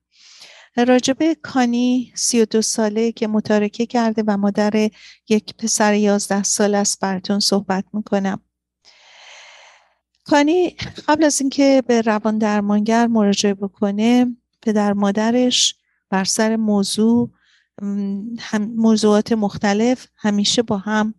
[0.77, 4.91] راجبه کانی سی و دو ساله که متارکه کرده و مادر
[5.29, 8.41] یک پسر یازده سال است براتون صحبت می‌کنم.
[10.25, 10.77] کانی
[11.09, 15.75] قبل از اینکه به روان درمانگر مراجعه بکنه پدر مادرش
[16.11, 17.31] بر سر موضوع
[18.61, 21.15] موضوعات مختلف همیشه با هم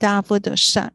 [0.00, 0.90] دعوا داشتن.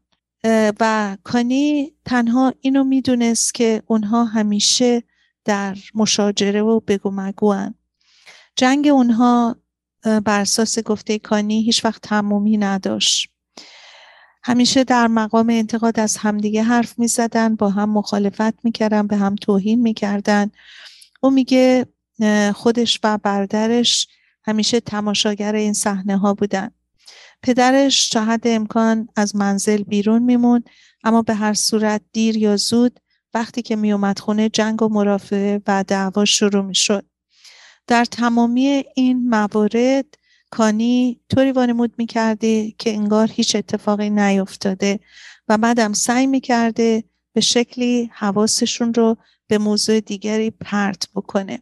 [0.80, 5.04] و کانی تنها اینو می‌دونست که اونها همیشه
[5.46, 7.76] در مشاجره و بگو مگوان
[8.56, 9.56] جنگ اونها
[10.26, 13.30] بر اساس گفته کانی هیچ وقت تمومی نداشت.
[14.44, 19.36] همیشه در مقام انتقاد از همدیگه حرف می زدن با هم مخالفت می‌کردن به هم
[19.36, 20.52] توهین می‌کردن.
[21.22, 21.86] او میگه
[22.56, 24.08] خودش و برادرش
[24.46, 26.72] همیشه تماشاگر این صحنه ها بودن.
[27.44, 30.64] پدرش تا حد امکان از منزل بیرون میمون
[31.04, 33.00] اما به هر صورت دیر یا زود
[33.34, 37.06] وقتی که میومد خونه جنگ و مرافعه و دعوا شروع می‌شد.
[37.88, 40.06] در تمامی این موارد
[40.50, 45.00] کانی طوری وانمود می‌کرده که انگار هیچ اتفاقی نیفتاده
[45.48, 47.04] و بعدم سعی می‌کرده
[47.34, 51.60] به شکلی حواسشون رو به موضوع دیگری پرت بکنه.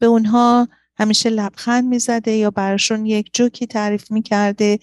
[0.00, 4.78] به اونها همیشه لبخند می‌زده یا براشون یک جوکی تعریف می‌کرده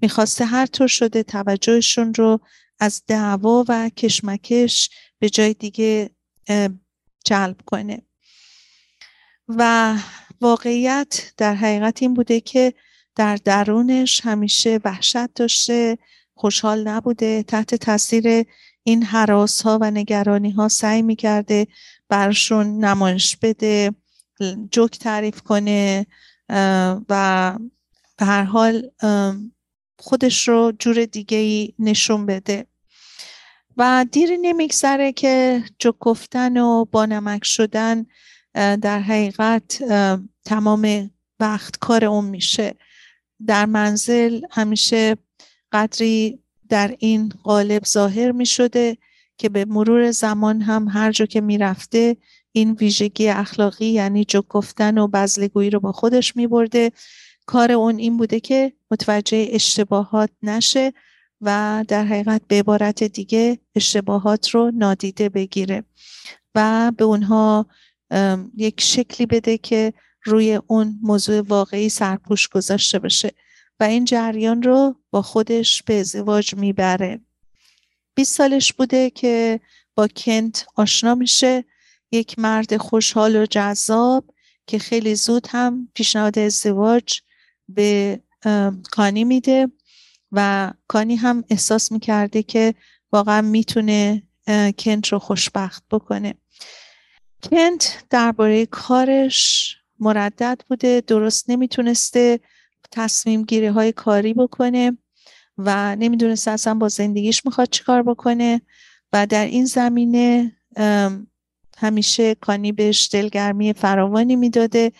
[0.00, 2.40] می‌خواسته هر طور شده توجهشون رو
[2.80, 6.10] از دعوا و کشمکش به جای دیگه
[7.24, 8.02] جلب کنه.
[9.48, 9.94] و
[10.40, 12.74] واقعیت در حقیقت این بوده که
[13.16, 15.98] در درونش همیشه وحشت داشته
[16.34, 18.44] خوشحال نبوده تحت تاثیر
[18.82, 21.66] این حراس ها و نگرانی ها سعی می‌کرده
[22.08, 23.94] برشون نمایش بده.
[24.70, 26.06] جوک تعریف کنه
[27.08, 27.58] و
[28.16, 28.90] به هر حال
[29.98, 32.66] خودش رو جور دیگه ای نشون بده.
[33.76, 38.06] و دیری نمیگذره که جوک گفتن و بانمک شدن
[38.54, 39.82] در حقیقت
[40.44, 42.74] تمام وقت کار اون میشه.
[43.46, 45.16] در منزل همیشه
[45.72, 48.98] قدری در این قالب ظاهر می شده
[49.38, 52.16] که به مرور زمان هم هر جا که می‌رفته
[52.52, 56.92] این ویژگی اخلاقی یعنی جو گفتن و بزلگویی رو با خودش می برده
[57.46, 60.92] کار اون این بوده که متوجه اشتباهات نشه
[61.40, 65.84] و در حقیقت به عبارت دیگه اشتباهات رو نادیده بگیره
[66.54, 67.66] و به اونها
[68.56, 69.92] یک شکلی بده که
[70.24, 73.30] روی اون موضوع واقعی سرپوش گذاشته باشه
[73.80, 77.20] و این جریان رو با خودش به ازدواج می‌بره.
[78.14, 79.60] 20 سالش بوده که
[79.94, 81.64] با کنت آشنا میشه
[82.12, 84.24] یک مرد خوشحال و جذاب
[84.66, 87.20] که خیلی زود هم پیشنهاد ازدواج
[87.68, 88.20] به
[88.90, 89.68] کانی میده
[90.32, 92.74] و کانی هم احساس می‌کرده که
[93.12, 94.22] واقعا می‌تونه
[94.78, 96.34] کنت رو خوشبخت بکنه.
[97.42, 102.40] کنت درباره کارش مردد بوده درست نمی‌تونسته
[102.90, 104.98] تصمیم گیری های کاری بکنه
[105.58, 108.60] و نمی‌دونسته اصلا با زندگیش می‌خواد چیکار بکنه
[109.12, 110.56] و در این زمینه
[111.78, 114.92] همیشه کانی بهش دلگرمی فراوانی می‌داده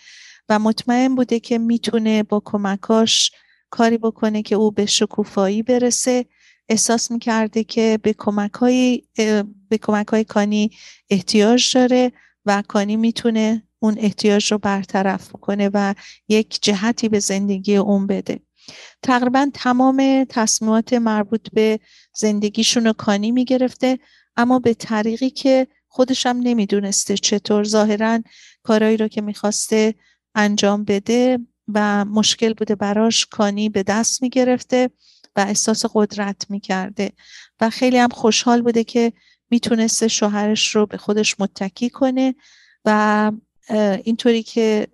[0.49, 3.33] و مطمئن بوده که می‌تونه با کمکاش
[3.71, 6.27] کاری بکنه که او به شکوفایی برسه.
[6.69, 9.03] احساس می‌کرده که به کمک های,
[9.69, 10.71] به کمک های کانی
[11.11, 12.13] احتیاج داره
[12.47, 15.95] و کانی می‌تونه اون احتیاج رو برطرف کنه و
[16.29, 18.41] یک جهتی به زندگی اون بده.
[19.03, 21.81] تقریبا تمام تصمیمات مربوط به
[22.15, 23.99] زندگیشون رو کانی می‌گرفته
[24.37, 28.21] اما به طریقی که خودش هم نمی‌دونسته چطور ظاهرا
[28.63, 29.95] کارهایی رو که می‌خواسته
[30.35, 31.39] انجام بده
[31.75, 34.91] و مشکل بوده براش کانی به دست می‌گرفته
[35.37, 37.13] و احساس قدرت می‌کرده.
[37.61, 39.13] و خیلی هم خوشحال بوده که
[39.51, 42.35] می‌تونسته شوهرش رو به خودش متکی کنه
[42.85, 43.33] و
[44.05, 44.87] اینطوری که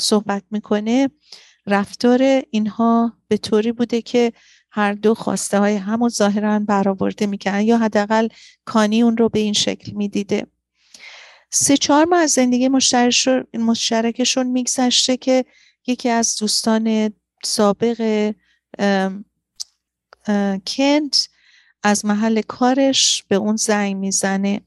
[0.00, 1.10] صحبت می‌کنه
[1.66, 4.32] رفتار اینها به طوری بوده که
[4.70, 8.28] هر دو خواسته های همو ظاهرا برآورده می‌کنن یا حداقل
[8.64, 10.46] کانی اون رو به این شکل می‌دیده.
[11.50, 12.68] سه چهار ماه از زندگی
[13.54, 15.44] مشترکشون میگذشته که
[15.86, 17.12] یکی از دوستان
[17.44, 18.32] سابق
[20.66, 21.28] کنت
[21.82, 24.60] از محل کارش به اون زنگ می‌زنه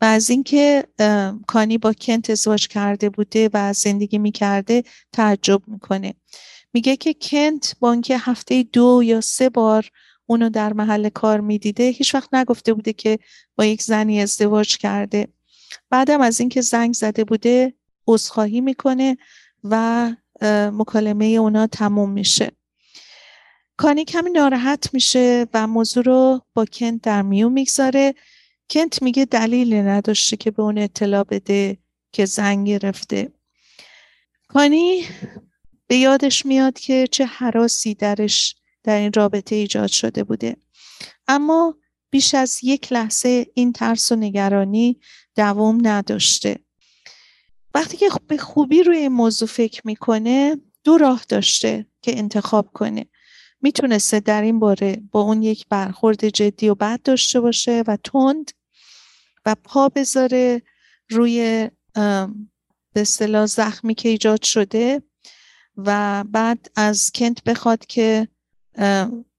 [0.00, 0.84] و از اینکه
[1.46, 6.14] کانی با کنت ازدواج کرده بوده و زندگی می‌کرده تعجب می‌کنه.
[6.72, 9.90] میگه که کنت با اینکه هفته دو یا سه بار
[10.26, 13.18] اونو در محل کار می‌دیده هیچ وقت نگفته بوده که
[13.56, 15.28] با یک زنی ازدواج کرده.
[15.90, 17.74] بعدم از اینکه زنگ زده بوده
[18.06, 19.16] عذرخواهی می‌کنه
[19.64, 20.12] و
[20.72, 22.52] مکالمه اونا تموم میشه.
[23.76, 28.14] کانی کمی ناراحت میشه و موضوع رو با کنت در میون می‌گذاره.
[28.70, 31.78] کنت میگه دلیلی نداشته که به اون اطلاع بده
[32.12, 33.32] که زنگ گرفته.
[34.48, 35.02] کانی
[35.86, 40.56] به یادش میاد که چه حراسی درش در این رابطه ایجاد شده بوده.
[41.28, 41.76] اما
[42.10, 45.00] بیش از یک لحظه این ترس و نگرانی
[45.36, 46.58] دوام نداشته.
[47.74, 53.06] وقتی که به خوبی روی این موضوع فکر می‌کنه دو راه داشته که انتخاب کنه.
[53.60, 58.50] می‌تونسته در این باره با اون یک برخورد جدی و بد داشته باشه و تند
[59.46, 60.62] و پا بذاره
[61.08, 61.70] روی
[62.92, 65.02] به اصطلاح زخمی که ایجاد شده.
[65.76, 68.28] و بعد از کنت بخواد که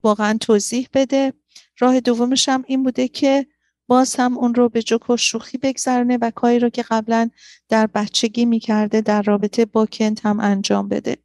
[0.03, 1.33] واقعا توضیح بده.
[1.79, 3.47] راه دومش هم این بوده که
[3.87, 7.29] باز هم اون رو به جوک و شوخی بگذرونه و کاری رو که قبلا
[7.69, 11.17] در بچگی می‌کرده در رابطه با کنت هم انجام بده.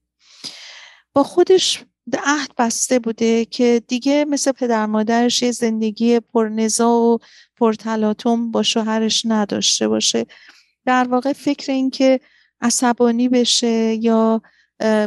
[1.13, 1.85] با خودش
[2.25, 7.19] عهد بسته بوده که دیگه مثل پدر مادرش یه زندگی پرنزا و
[7.57, 10.27] پرتلاتم با شوهرش نداشته باشه.
[10.87, 12.21] در واقع فکر این که
[12.61, 14.43] عصبانی بشه یا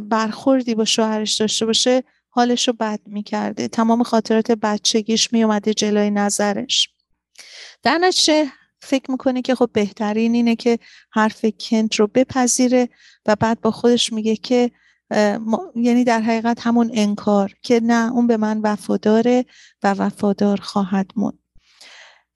[0.09, 3.67] برخوردی با شوهرش داشته باشه حالش رو بد می‌کرده.
[3.67, 6.89] تمام خاطرات بچگیش میومده جلوی نظرش.
[7.83, 8.51] در نتیجه
[8.81, 10.79] فکر می‌کنه که خب بهترین اینه که
[11.11, 12.89] حرف کنت رو بپذیره
[13.25, 14.71] و بعد با خودش میگه که
[15.75, 19.45] یعنی در حقیقت همون انکار که نه اون به من وفاداره
[19.83, 21.39] و وفادار خواهد موند.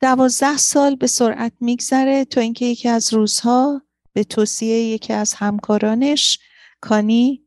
[0.01, 3.81] دوازده سال به سرعت میگذره تا اینکه یکی از روزها
[4.13, 6.39] به توصیه یکی از همکارانش
[6.81, 7.43] کانی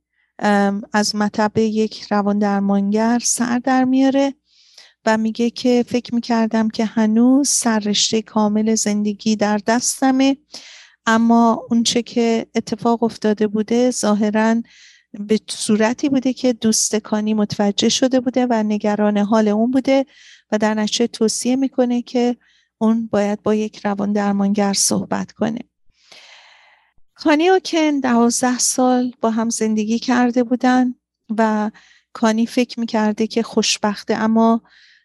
[0.93, 4.35] از مطب یک روان درمانگر سر در میاره
[5.07, 10.37] و میگه که فکر می‌کردم که هنوز سررشته کامل زندگی در دستمه
[11.07, 14.63] اما اونچه که اتفاق افتاده بوده ظاهرا
[15.13, 20.07] به صورتی بوده که دوستکانی متوجه شده بوده و نگران حال اون بوده
[20.53, 22.37] و در نتیجه توصیه می‌کنه که
[22.79, 25.61] اون باید با یک روان درمانگر صحبت کنه.
[27.25, 30.95] کانی و کن دوازده سال با هم زندگی کرده بودن
[31.39, 31.71] و
[32.13, 34.63] کانی فکر می‌کرده که خوشبخته اما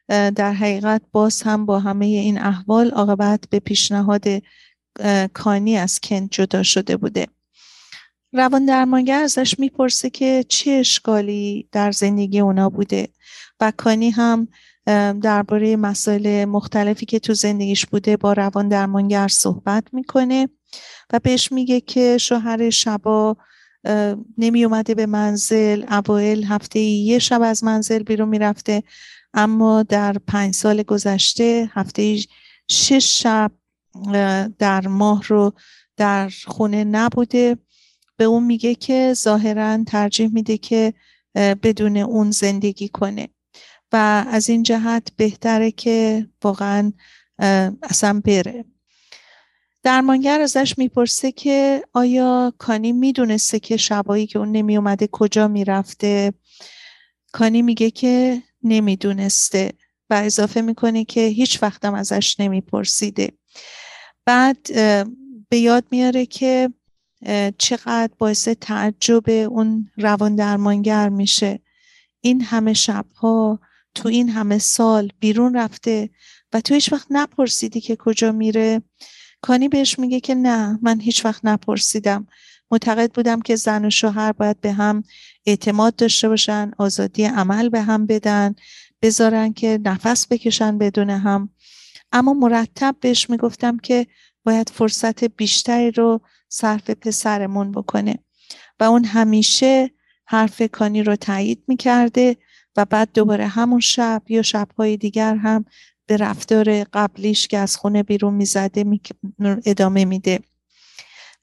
[0.07, 4.26] در حقیقت باز هم با همه این احوال عاقبت به پیشنهاد
[5.34, 7.28] کانی از کن جدا شده بوده.
[8.34, 13.07] روان درمانگر ازش می‌پرسه که چه اشکالی در زندگی اونا بوده
[13.59, 14.47] و کانی هم
[15.22, 20.49] درباره مسائل مختلفی که تو زندگیش بوده با روان درمانگر صحبت می‌کنه.
[21.13, 23.38] و بهش میگه که شوهر شبا
[24.38, 25.86] نمی اومده به منزل.
[25.89, 28.84] اوایل هفته یه شب از منزل بیرون می‌رفته.
[29.34, 32.18] اما در پنج سال گذشته هفته
[32.70, 33.51] شش شب
[34.59, 35.53] در ماه رو
[35.97, 37.57] در خونه نبوده.
[38.18, 40.93] به اون میگه که ظاهرا ترجیح میده که
[41.36, 43.28] بدون اون زندگی کنه.
[43.91, 46.91] و از این جهت بهتره که واقعا
[47.84, 48.65] اصلا بره.
[49.88, 56.34] درمانگر ازش می‌پرسه که آیا کانی می‌دونسته که شبایی که اون نمی اومده کجا می‌رفته؟
[57.32, 59.74] کانی میگه که نمی‌دونسته
[60.10, 63.32] و اضافه می‌کنه که هیچ وقتم ازش نمیپرسیده.
[64.26, 64.58] بعد
[65.50, 66.70] به یاد میاره که
[67.58, 71.60] چقدر باعث تعجب اون روان درمانگر میشه.
[72.22, 73.60] این همه شبها
[73.96, 76.10] تو این همه سال بیرون رفته
[76.54, 78.82] و تو هیچ وقت نپرسیدی که کجا میره.
[79.48, 82.28] کانی بهش میگه که نه من هیچ وقت نپرسیدم.
[82.72, 85.04] معتقد بودم که زن و شوهر باید به هم
[85.45, 88.56] اعتماد داشته باشن آزادی عمل به هم بدن
[89.02, 91.50] بذارن که نفس بکشن بدون هم.
[92.12, 94.08] اما مرتب بهش می‌گفتم که
[94.43, 98.20] باید فرصت بیشتری رو صرف پسرمون بکنه.
[98.80, 99.91] و اون همیشه
[100.26, 102.38] حرف کانی رو تایید می‌کرده
[102.78, 105.66] و بعد دوباره همون شب یا شبهای دیگر هم
[106.08, 108.99] به رفتار قبلیش که از خونه بیرون می‌زده
[109.66, 110.39] ادامه میده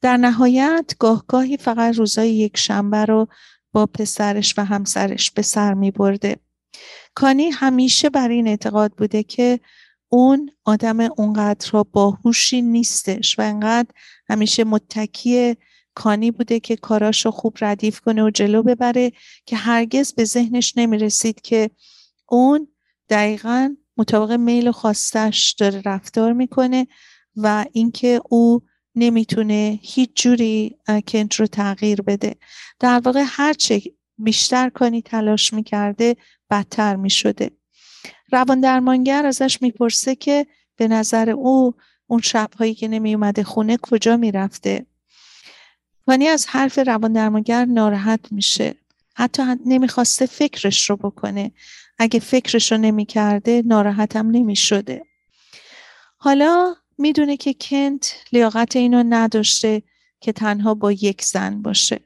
[0.00, 3.28] در نهایت گاهگاهی فقط روزای یک شنبه رو
[3.72, 6.36] با پسرش و همسرش به سر می برده.
[7.14, 9.60] کانی همیشه بر این اعتقاد بوده که
[10.08, 13.88] اون آدم اونقدر را باهوشی نیستش و انقدر
[14.28, 15.56] همیشه متکی
[15.94, 19.12] کانی بوده که کاراشو خوب ردیف کنه و جلو ببره
[19.46, 21.70] که هرگز به ذهنش نمی رسید که
[22.28, 22.68] اون
[23.08, 26.86] دقیقا مطابق میل و خواستش داره رفتار می‌کنه
[27.36, 28.62] و اینکه او
[28.95, 30.76] نمی‌تونه هیچ جوری
[31.09, 32.36] کنت رو تغییر بده.
[32.80, 33.82] در واقع هرچه
[34.18, 36.16] بیشتر کانی تلاش می‌کرده
[36.51, 37.51] بدتر می‌شده.
[38.32, 41.74] روان درمانگر ازش می‌پرسه که به نظر او
[42.07, 44.86] اون شبهایی که نمی اومده خونه کجا می‌رفته.
[46.07, 48.74] کانی از حرف روان درمانگر ناراحت میشه.
[49.16, 51.53] حتی نمی‌خواسته فکرش رو بکنه.
[51.99, 55.03] اگه فکرش رو نمی‌کرده ناراحتم نمی‌شده.
[56.16, 59.82] حالا می‌دونه که کنت لیاقت اینو نداشته
[60.20, 62.01] که تنها با یک زن باشه.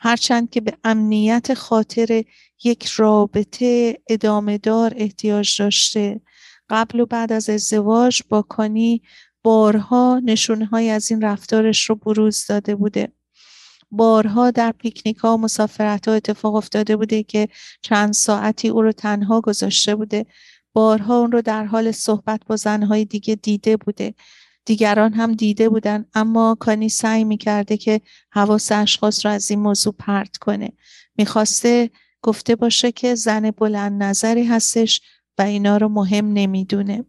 [0.00, 2.24] هرچند که به امنیت خاطر
[2.64, 6.20] یک رابطه ادامه دار احتیاج داشته.
[6.70, 9.02] قبل و بعد از ازدواج با کانی
[9.42, 13.12] بارها نشونه از این رفتارش رو بروز داده بوده.
[13.90, 17.48] بارها در پیکنیک ها و مسافرت ها اتفاق افتاده بوده که
[17.82, 20.26] چند ساعتی او رو تنها گذاشته بوده.
[20.72, 24.14] بارها اون رو در حال صحبت با زنهای دیگه دیده بوده.
[24.64, 29.94] دیگران هم دیده بودن اما کانی سعی می‌کرده که حواس اشخاص را از این موضوع
[29.98, 30.72] پرت کنه.
[31.16, 31.90] می‌خواسته
[32.22, 35.00] گفته باشه که زن بلند نظری هستش
[35.38, 37.04] و اینا رو مهم نمی‌دونه.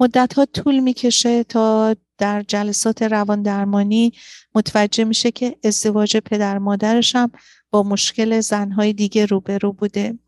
[0.00, 4.12] مدت ها طول می‌کشه تا در جلسات روان درمانی
[4.54, 7.30] متوجه میشه که ازدواج پدر مادرش هم
[7.70, 10.18] با مشکل زنهای دیگه روبرو بوده.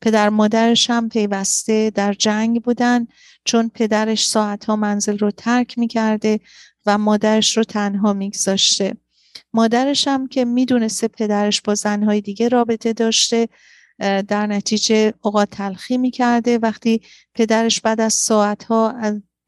[0.00, 3.06] پدر مادرش هم پیوسته در جنگ بودن
[3.44, 6.40] چون پدرش ساعتها منزل رو ترک می‌کرده
[6.86, 8.96] و مادرش رو تنها میگذاشته.
[9.52, 13.48] مادرش هم که می‌دونسته پدرش با زنهای دیگه رابطه داشته
[13.98, 16.58] در نتیجه اوقات تلخی می‌کرده.
[16.58, 17.00] وقتی
[17.34, 18.94] پدرش بعد از ساعتها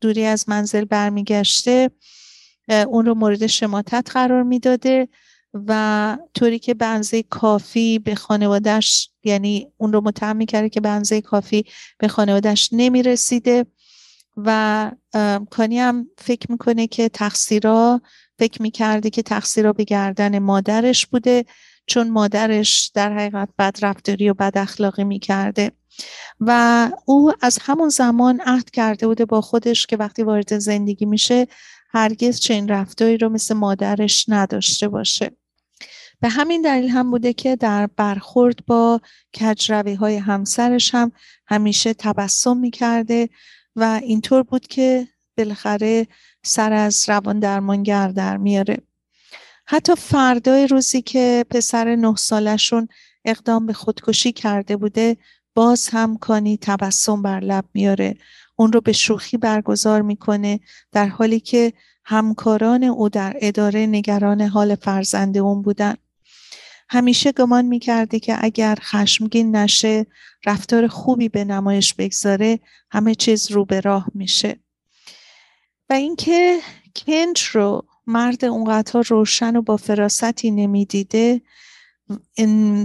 [0.00, 1.90] دوری از منزل برمیگشته
[2.68, 5.08] اون رو مورد شماتت قرار می‌داده
[5.54, 11.64] و طوری که به کافی به خانوادهش یعنی اون رو متهم می‌کرده که به کافی
[11.98, 13.66] به خانوادهش نمی‌رسیده
[14.36, 14.90] و
[15.50, 18.00] کانی هم فکر می‌کنه که تقصیرا
[18.38, 21.44] فکر می‌کرده که تقصیرا به گردن مادرش بوده
[21.90, 25.72] چون مادرش در حقیقت بد رفتاری و بد اخلاقی می‌کرده.
[26.40, 31.46] و او از همون زمان عهد کرده بوده با خودش که وقتی وارد زندگی میشه
[31.90, 35.30] هرگز چنین رفتاری رو مثل مادرش نداشته باشه.
[36.20, 39.00] به همین دلیل هم بوده که در برخورد با
[39.40, 41.12] کجروی های همسرش هم
[41.46, 43.28] همیشه تبسم می‌کرده
[43.76, 46.06] و اینطور بود که بالاخره
[46.44, 48.78] سر از روان درمانگر در میاره
[49.72, 52.88] حتی فردای روزی که پسر نه سالشون
[53.24, 55.16] اقدام به خودکشی کرده بوده
[55.54, 58.16] باز هم کانی تبسم بر لب میاره.
[58.56, 60.60] اون رو به شوخی برگزار می‌کنه
[60.92, 61.72] در حالی که
[62.04, 65.94] همکاران او در اداره نگران حال فرزند اون بودن.
[66.88, 70.06] همیشه گمان می‌کرده که اگر خشمگین نشه
[70.46, 72.60] رفتار خوبی به نمایش بگذاره
[72.90, 74.60] همه چیز رو به راه میشه.
[75.90, 76.58] و اینکه
[76.96, 81.40] کنت رو مرد اونقدر روشن و با فراستی نمی‌دیده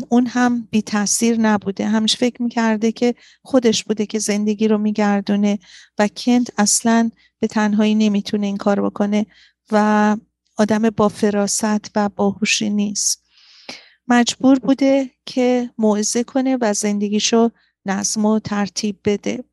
[0.10, 1.88] اون هم بی تاثیر نبوده.
[1.88, 5.60] همیشه فکر می‌کرده که خودش بوده که زندگی رو میگردونه
[5.98, 9.26] و کنت اصلا به تنهایی نمی‌تونه این کار بکنه
[9.72, 10.18] و
[10.58, 13.24] آدم با فراست و باهوشی نیست.
[14.08, 17.50] مجبور بوده که موعظه کنه و زندگیشو
[17.86, 19.44] نظم و ترتیب بده.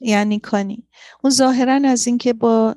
[0.00, 0.82] یعنی کانی.
[1.24, 2.76] اون ظاهرا از اینکه با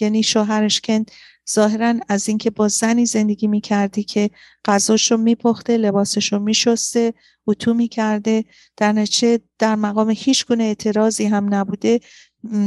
[0.00, 1.10] یعنی شوهرش کند
[1.50, 4.30] ظاهرا از اینکه با زنی زندگی می‌کردی که
[4.64, 7.14] غذاشو میپخته لباسشو میشسته
[7.46, 8.44] اتو می‌کرده
[8.76, 12.00] در نتیجه در مقام هیچ گونه اعتراضی هم نبوده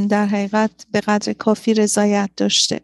[0.09, 2.81] در حقیقت به قدر کافی رضایت داشته.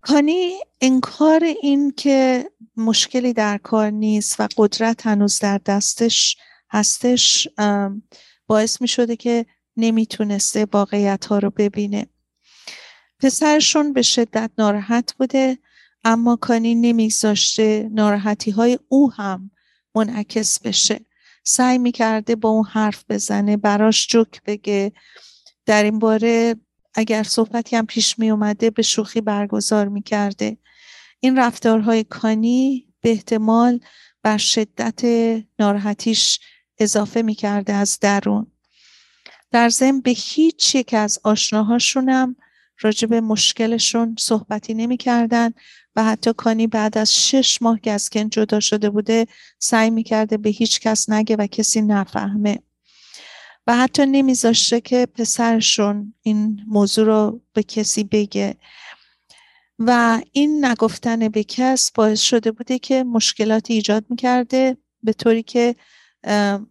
[0.00, 6.36] کانی انکار این که مشکلی در کار نیست و قدرت هنوز در دستش
[6.70, 7.48] هستش
[8.46, 9.46] باعث می شده که
[9.76, 12.06] نمی‌تونسته واقعیت ها رو ببینه.
[13.20, 15.58] پسرشون به شدت ناراحت بوده
[16.04, 19.50] اما کانی نمیگذاشته ناراحتی های او هم
[19.94, 21.00] منعکس بشه.
[21.44, 24.92] سعی می‌کرده با اون حرف بزنه براش جوک بگه.
[25.66, 26.56] در این باره
[26.94, 30.58] اگر صحبتی هم پیش می اومده به شوخی برگزار می‌کرده.
[31.20, 33.80] این رفتارهای کانی به احتمال
[34.22, 35.00] بر شدت
[35.58, 36.40] ناراحتیش
[36.78, 38.46] اضافه می‌کرده از درون.
[39.50, 42.36] در ضمن به هیچ یک از آشناهاشونم
[42.80, 45.50] راجع به مشکلشون صحبتی نمی‌کردن
[45.96, 49.26] و حتی کانی بعد از شش ماه که از کن جدا شده بوده
[49.58, 52.58] سعی می‌کرده به هیچ کس نگه و کسی نفهمه.
[53.66, 58.56] و حتی نمیذاشته که پسرشون این موضوع رو به کسی بگه.
[59.78, 65.74] و این نگفتن به کس باعث شده بوده که مشکلاتی ایجاد می‌کرده به طوری که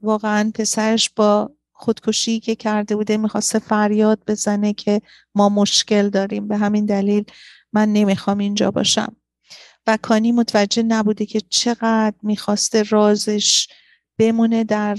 [0.02, 1.52] واقعا پسرش با
[1.86, 5.02] خودکشی که کرده بوده می‌خواسته فریاد بزنه که
[5.36, 6.48] ما مشکل داریم.
[6.48, 7.24] به همین دلیل
[7.74, 9.16] من نمی‌خوام اینجا باشم.
[9.88, 13.68] و کانی متوجه نبوده که چقدر می‌خواسته رازش
[14.18, 14.98] بمونه در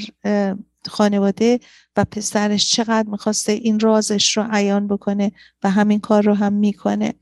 [0.89, 1.61] خانواده
[1.97, 5.32] و پسرش چقدر می‌خواسته این رازش رو عیان بکنه
[5.62, 7.14] و همین کار رو هم می‌کنه.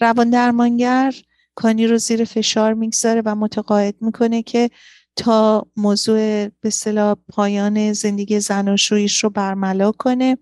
[0.00, 1.14] روان درمانگر
[1.54, 4.70] کانی رو زیر فشار می‌گذاره و متقاعد می‌کنه که
[5.18, 10.38] تا موضوع به صلاح پایان زندگی زناشویش رو برملا کنه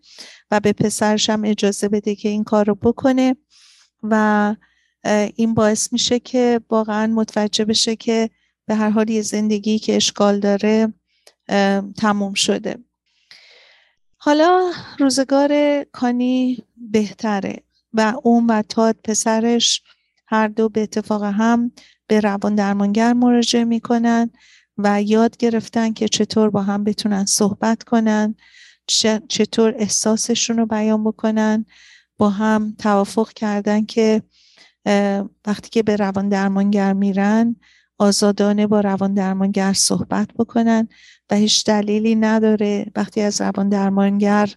[0.51, 3.37] و به پسرش هم اجازه بده که این کار رو بکنه
[4.03, 4.55] و
[5.37, 8.31] این باعث میشه که واقعا متوجه بشه که
[8.67, 10.95] به هر حال یه زندگی که اشکال داره
[11.99, 12.79] تموم شده.
[14.17, 17.63] حالا روزگار کانی بهتره
[17.93, 19.83] و اون و تاد پسرش
[20.27, 21.73] هر دو به اتفاق هم
[22.07, 24.31] به روان درمانگر مراجعه می‌کنن.
[24.79, 28.35] و یاد گرفتن که چطور با هم بتونن صحبت کنن
[29.29, 31.67] چطور احساسشون رو بیان بکنن
[32.19, 34.23] با هم توافق کردن که
[35.47, 37.57] وقتی که به روان درمانگر میرن
[37.99, 40.89] آزادانه با روان درمانگر صحبت بکنن
[41.31, 44.55] و هیچ دلیلی نداره وقتی از روان درمانگر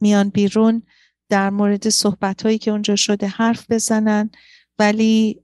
[0.00, 0.82] میان بیرون
[1.28, 4.30] در مورد صحبت هایی که اونجا شده حرف بزنن.
[4.78, 5.40] ولی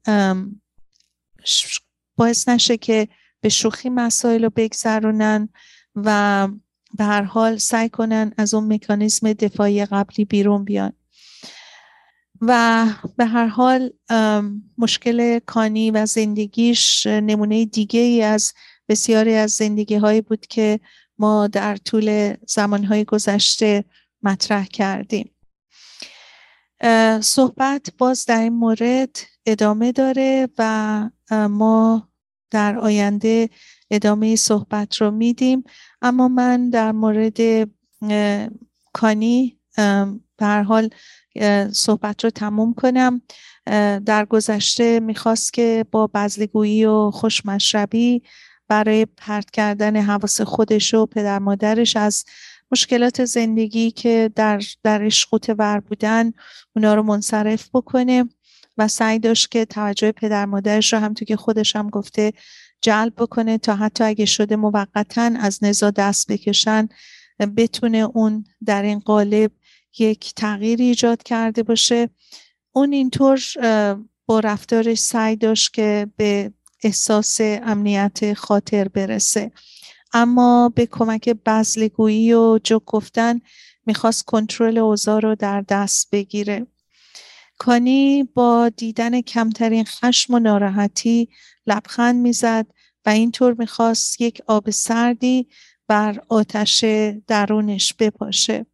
[2.17, 3.09] باعث نشه که
[3.41, 5.49] به شوخی مسائل رو بگذرونن
[5.95, 6.49] و
[6.99, 10.93] به هر حال سعی کنن از اون مکانیزم دفاعی قبلی بیرون بیان.
[12.41, 12.87] و
[13.17, 13.91] به هر حال
[14.79, 18.53] مشکل کانی و زندگیش نمونه دیگه ای از
[18.89, 20.81] بسیاری از زندگی هایی بود که
[21.19, 23.85] ما در طول زمانهای گذشته
[24.23, 25.35] مطرح کردیم.
[27.21, 29.17] صحبت باز در این مورد
[29.47, 32.10] ادامه داره و ما
[32.51, 33.51] در آینده
[33.91, 35.65] ادامه صحبت رو میدیم.
[36.03, 37.69] اما من در مورد
[38.93, 39.59] کانی
[40.37, 40.91] به حال
[41.73, 43.23] صحبت رو تموم کنم.
[44.07, 48.23] در گذشته می‌خواست که با بزلگویی و خوشمشربی
[48.69, 52.25] برای پرت کردن حواس خودش و پدر مادرش از
[52.73, 55.27] مشکلات زندگی که در درش
[55.59, 56.33] ور بودن
[56.77, 58.29] اونا رو منصرف بکنه.
[58.81, 62.33] و سعی داشت که توجه پدر مادرش رو هم تو که خودش هم گفته
[62.81, 66.89] جلب بکنه تا حتی اگه شده موقتا از نزا دست بکشن
[67.57, 69.51] بتونه اون در این قالب
[69.99, 72.09] یک تغییر ایجاد کرده باشه.
[72.73, 73.41] اون اینطور
[74.27, 76.53] با رفتارش سعی داشت که به
[76.83, 79.53] احساس امنیت خاطر برسه.
[80.13, 83.41] اما به کمک بزلگویی و جو گفتن
[83.87, 86.67] می‌خواست کنترل اوضاع رو در دست بگیره.
[87.63, 91.29] کانی با دیدن کمترین خشم و ناراحتی
[91.67, 92.67] لبخند می‌زد
[93.07, 95.49] و اینطور می‌خواست یک آب سردی
[95.89, 96.85] بر آتش
[97.27, 98.67] درونش بپاشه.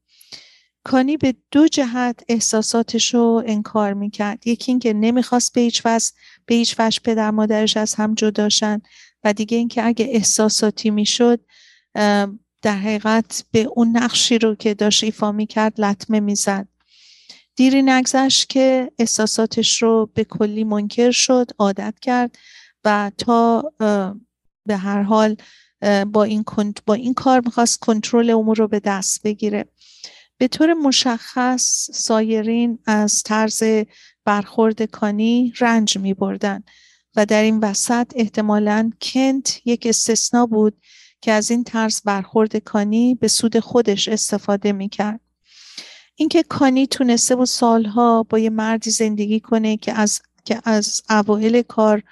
[0.84, 4.46] کانی به دو جهت احساساتش رو انکار می‌کرد.
[4.46, 6.06] یکی اینکه نمی‌خواست به هیچ وجه
[6.46, 8.82] به هیچ وجه پدر مادرش از هم جداشن
[9.24, 11.40] و دیگه اینکه اگه احساساتی می‌شد
[12.62, 16.68] در حقیقت به اون نقشی رو که داشت ایفا می‌کرد لطمه می‌زد.
[17.56, 22.38] دیری نگذشت که احساساتش رو به کلی منکر شد عادت کرد
[22.84, 23.72] و تا
[24.66, 25.36] به هر حال
[26.12, 26.44] با این,
[26.86, 29.64] با این کار می‌خواست کنترل امور رو به دست بگیره
[30.38, 33.62] به طور مشخص سایرین از طرز
[34.24, 36.62] برخورد کانی رنج می بردن
[37.16, 40.80] و در این وسط احتمالا کنت یک استثنا بود
[41.20, 45.25] که از این طرز برخورد کانی به سود خودش استفاده می کرد.
[46.16, 51.62] اینکه کانی تونسته بود سالها با یه مردی زندگی کنه که از که از اوایل
[51.62, 52.02] کار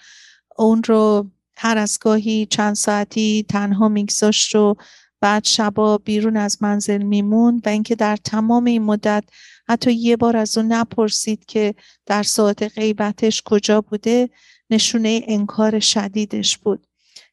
[0.57, 1.27] اون رو
[1.57, 4.77] هر از گاهی چند ساعتی تنها میگذاشت و
[5.21, 9.25] بعد شبا بیرون از منزل میموند و اینکه در تمام این مدت
[9.69, 11.75] حتی یه بار از اون نپرسید که
[12.07, 14.31] در ساعت غیبتش کجا بوده
[14.71, 16.87] نشونه انکار شدیدش بود.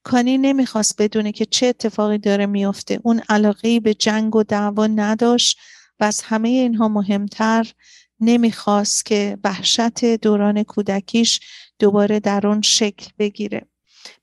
[0.03, 2.99] کانی نمی‌خواست بدونه که چه اتفاقی داره میافته.
[3.03, 5.57] اون علاقه به جنگ و دعوا نداشت.
[6.01, 7.73] و از همه اینها مهمتر
[8.19, 11.39] نمی‌خواست که وحشت دوران کودکیش
[11.79, 13.67] دوباره در اون شکل بگیره.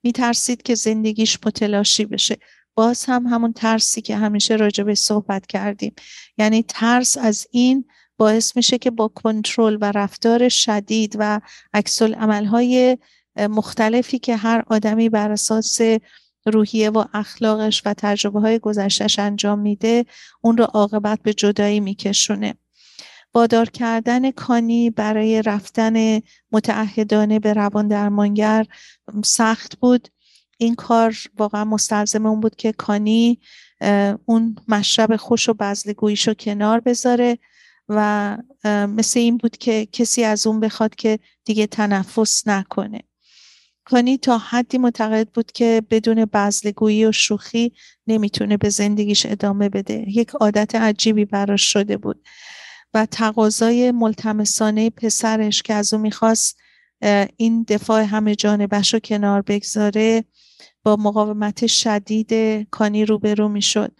[0.02, 2.36] میترسید که زندگیش متلاشی بشه.
[2.74, 5.94] باز هم همون ترسی که همیشه راجبه صحبت کردیم.
[6.38, 7.84] یعنی ترس از این
[8.16, 11.40] باعث میشه که با کنترل و رفتار شدید و
[11.74, 12.98] عکس عملهای
[13.36, 15.80] مختلفی که هر آدمی بر اساس
[16.50, 20.04] روحیه و اخلاقش و تجربه های گذشتش انجام میده
[20.40, 22.54] اون رو عاقبت به جدایی میکشونه.
[23.34, 26.20] وادار کردن کانی برای رفتن
[26.52, 28.66] متعهدانه به روان درمانگر
[29.24, 30.08] سخت بود.
[30.58, 33.40] این کار واقعا مستلزم اون بود که کانی
[34.24, 37.38] اون مشرب خوش و بزلگویش رو کنار بذاره
[37.88, 43.07] و مثل این بود که کسی از اون بخواد که دیگه تنفس نکنه.
[43.90, 47.72] کانی تا حدی معتقد بود که بدون بزلگویی و شوخی
[48.06, 50.04] نمی‌تونه به زندگیش ادامه بده.
[50.08, 52.22] یک عادت عجیبی براش شده بود.
[52.94, 56.58] و تقاضای ملتمسانه پسرش که از او می‌خواست
[57.36, 60.24] این دفاع همه جانبش رو کنار بگذاره
[60.82, 62.32] با مقاومت شدید
[62.70, 63.92] کانی روبرو می‌شد.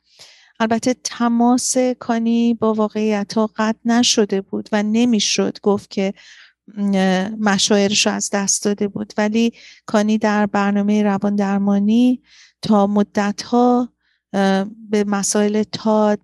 [0.61, 6.15] البته تماس کانی با واقعیت ها قطع نشده بود و نمی‌شد گفت که
[7.41, 9.13] مشاعرش رو از دست داده بود.
[9.17, 9.53] ولی
[9.87, 12.23] کانی در برنامه روان درمانی
[12.63, 13.93] تا مدت ها
[14.91, 16.21] به مسائل تاد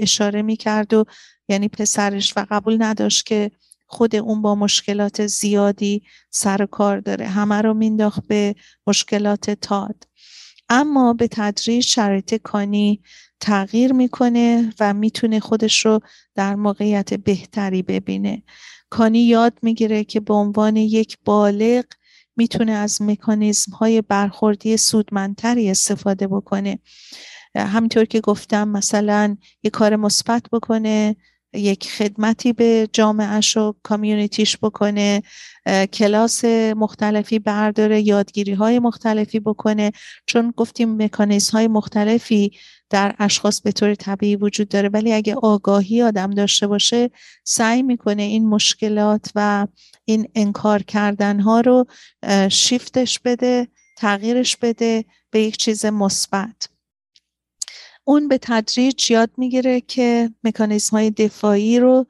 [0.00, 1.04] اشاره می کرد و
[1.48, 3.50] یعنی پسرش و قبول نداشت که
[3.86, 7.28] خود اون با مشکلات زیادی سر کار داره.
[7.28, 8.54] همه رو مینداخت به
[8.86, 10.04] مشکلات تاد.
[10.68, 13.00] اما به تدریج شرایط کانی
[13.40, 16.00] تغییر می‌کنه و می‌تونه خودش رو
[16.34, 18.42] در موقعیت بهتری ببینه.
[18.94, 21.84] کانی یاد می‌گیره که به عنوان یک بالغ
[22.36, 26.78] می‌تونه از مکانیزم های برخوردی سودمندتری استفاده بکنه.
[27.56, 31.16] همینطور که گفتم مثلا یک کار مثبت بکنه
[31.54, 35.22] یک خدمتی به جامعهش و کامیونیتیش بکنه
[35.92, 36.44] کلاس
[36.76, 39.92] مختلفی برداره یادگیری های مختلفی بکنه.
[40.26, 42.52] چون گفتیم مکانیزم های مختلفی
[42.94, 44.88] در اشخاص به طور طبیعی وجود داره.
[44.88, 47.10] ولی اگه آگاهی آدم داشته باشه
[47.44, 49.66] سعی می‌کنه این مشکلات و
[50.04, 51.86] این انکار کردن ها رو
[52.48, 56.68] شیفتش بده تغییرش بده به یک چیز مثبت.
[58.04, 62.06] اون به تدریج یاد می‌گیره که مکانیزم های دفاعی رو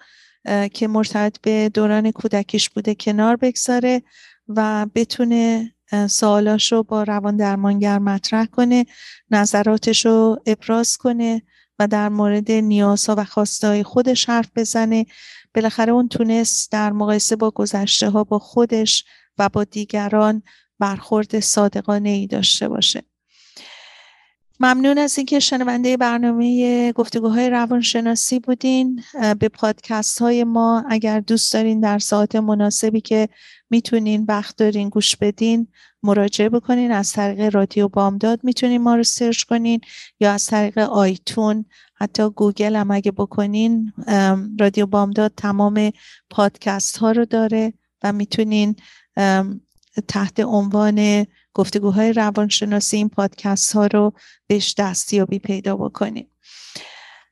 [0.73, 4.03] که مرتبط به دوران کودکیش بوده کنار بگذاره
[4.49, 5.74] و بتونه
[6.09, 8.87] سوالاش رو با روان درمانگر مطرح کنه
[9.31, 11.43] نظراتش رو ابراز کنه
[11.79, 15.07] و در مورد نیازها و خواسته خودش حرف بزنه.
[15.55, 19.05] بالاخره اون تونست در مقایسه با گذشته ها با خودش
[19.39, 20.43] و با دیگران
[20.79, 23.03] برخورد صادقانه ای داشته باشه.
[24.61, 29.03] ممنون از اینکه شنونده برنامه گفتگوهای روانشناسی بودین.
[29.39, 33.29] به پادکست های ما اگر دوست دارین در ساعت مناسبی که
[33.71, 35.69] می‌تونین وقت دارین گوش بدین
[36.03, 36.93] مراجعه بکنین.
[36.93, 39.81] از طریق رادیو بامداد می‌تونین ما رو search کنین
[40.21, 43.93] یا از طریق iTunes حتی گوگل هم اگه بکنین
[44.61, 45.93] رادیو بامداد تمام
[46.31, 48.77] پادکست ها رو داره و می‌تونین
[50.09, 54.13] تحت عنوان گفتگوهای روانشناسی این پادکست ها رو
[54.47, 56.31] بهش دستیابی پیدا بکنیم.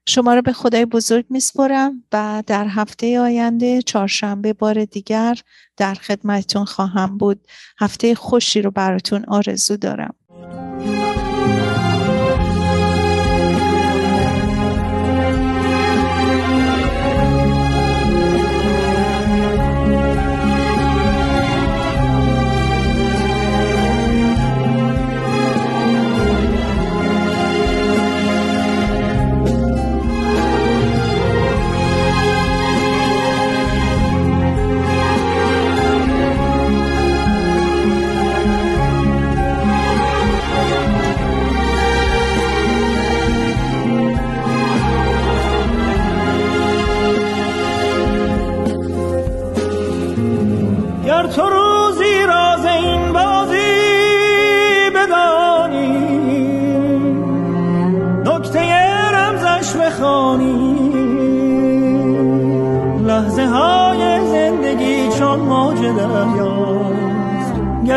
[0.09, 5.39] شما رو به خدای بزرگ میسپرم و در هفته آینده چهارشنبه بار دیگر
[5.77, 7.47] در خدمتتون خواهم بود.
[7.81, 10.15] هفته خوشی رو براتون آرزو دارم.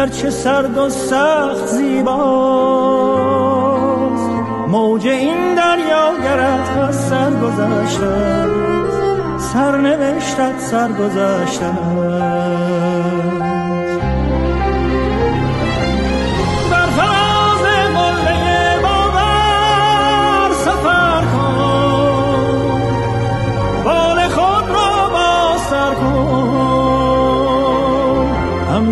[0.05, 2.15] گرچه سرد و سخت زیباست.
[4.67, 8.45] موج این دریا گرد از سر گذشته
[9.37, 11.71] سرنوشتت سر گذشته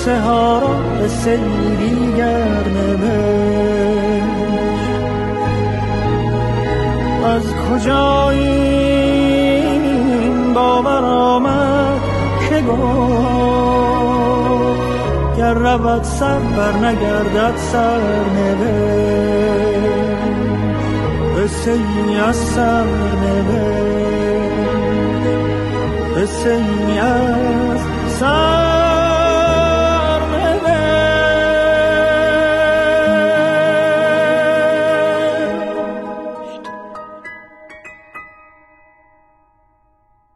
[0.00, 0.68] قصه ها را
[1.00, 4.24] به سیری گر نوشت.
[7.24, 9.74] از کجا این
[10.54, 12.00] باور آمد
[12.48, 12.80] که گفت
[15.36, 18.00] گر رود سر بر نگردد سر
[18.36, 19.80] نوشت.
[21.38, 22.84] قصه ای از سر
[23.22, 23.60] نوشت.
[26.16, 28.99] قصه ای از سر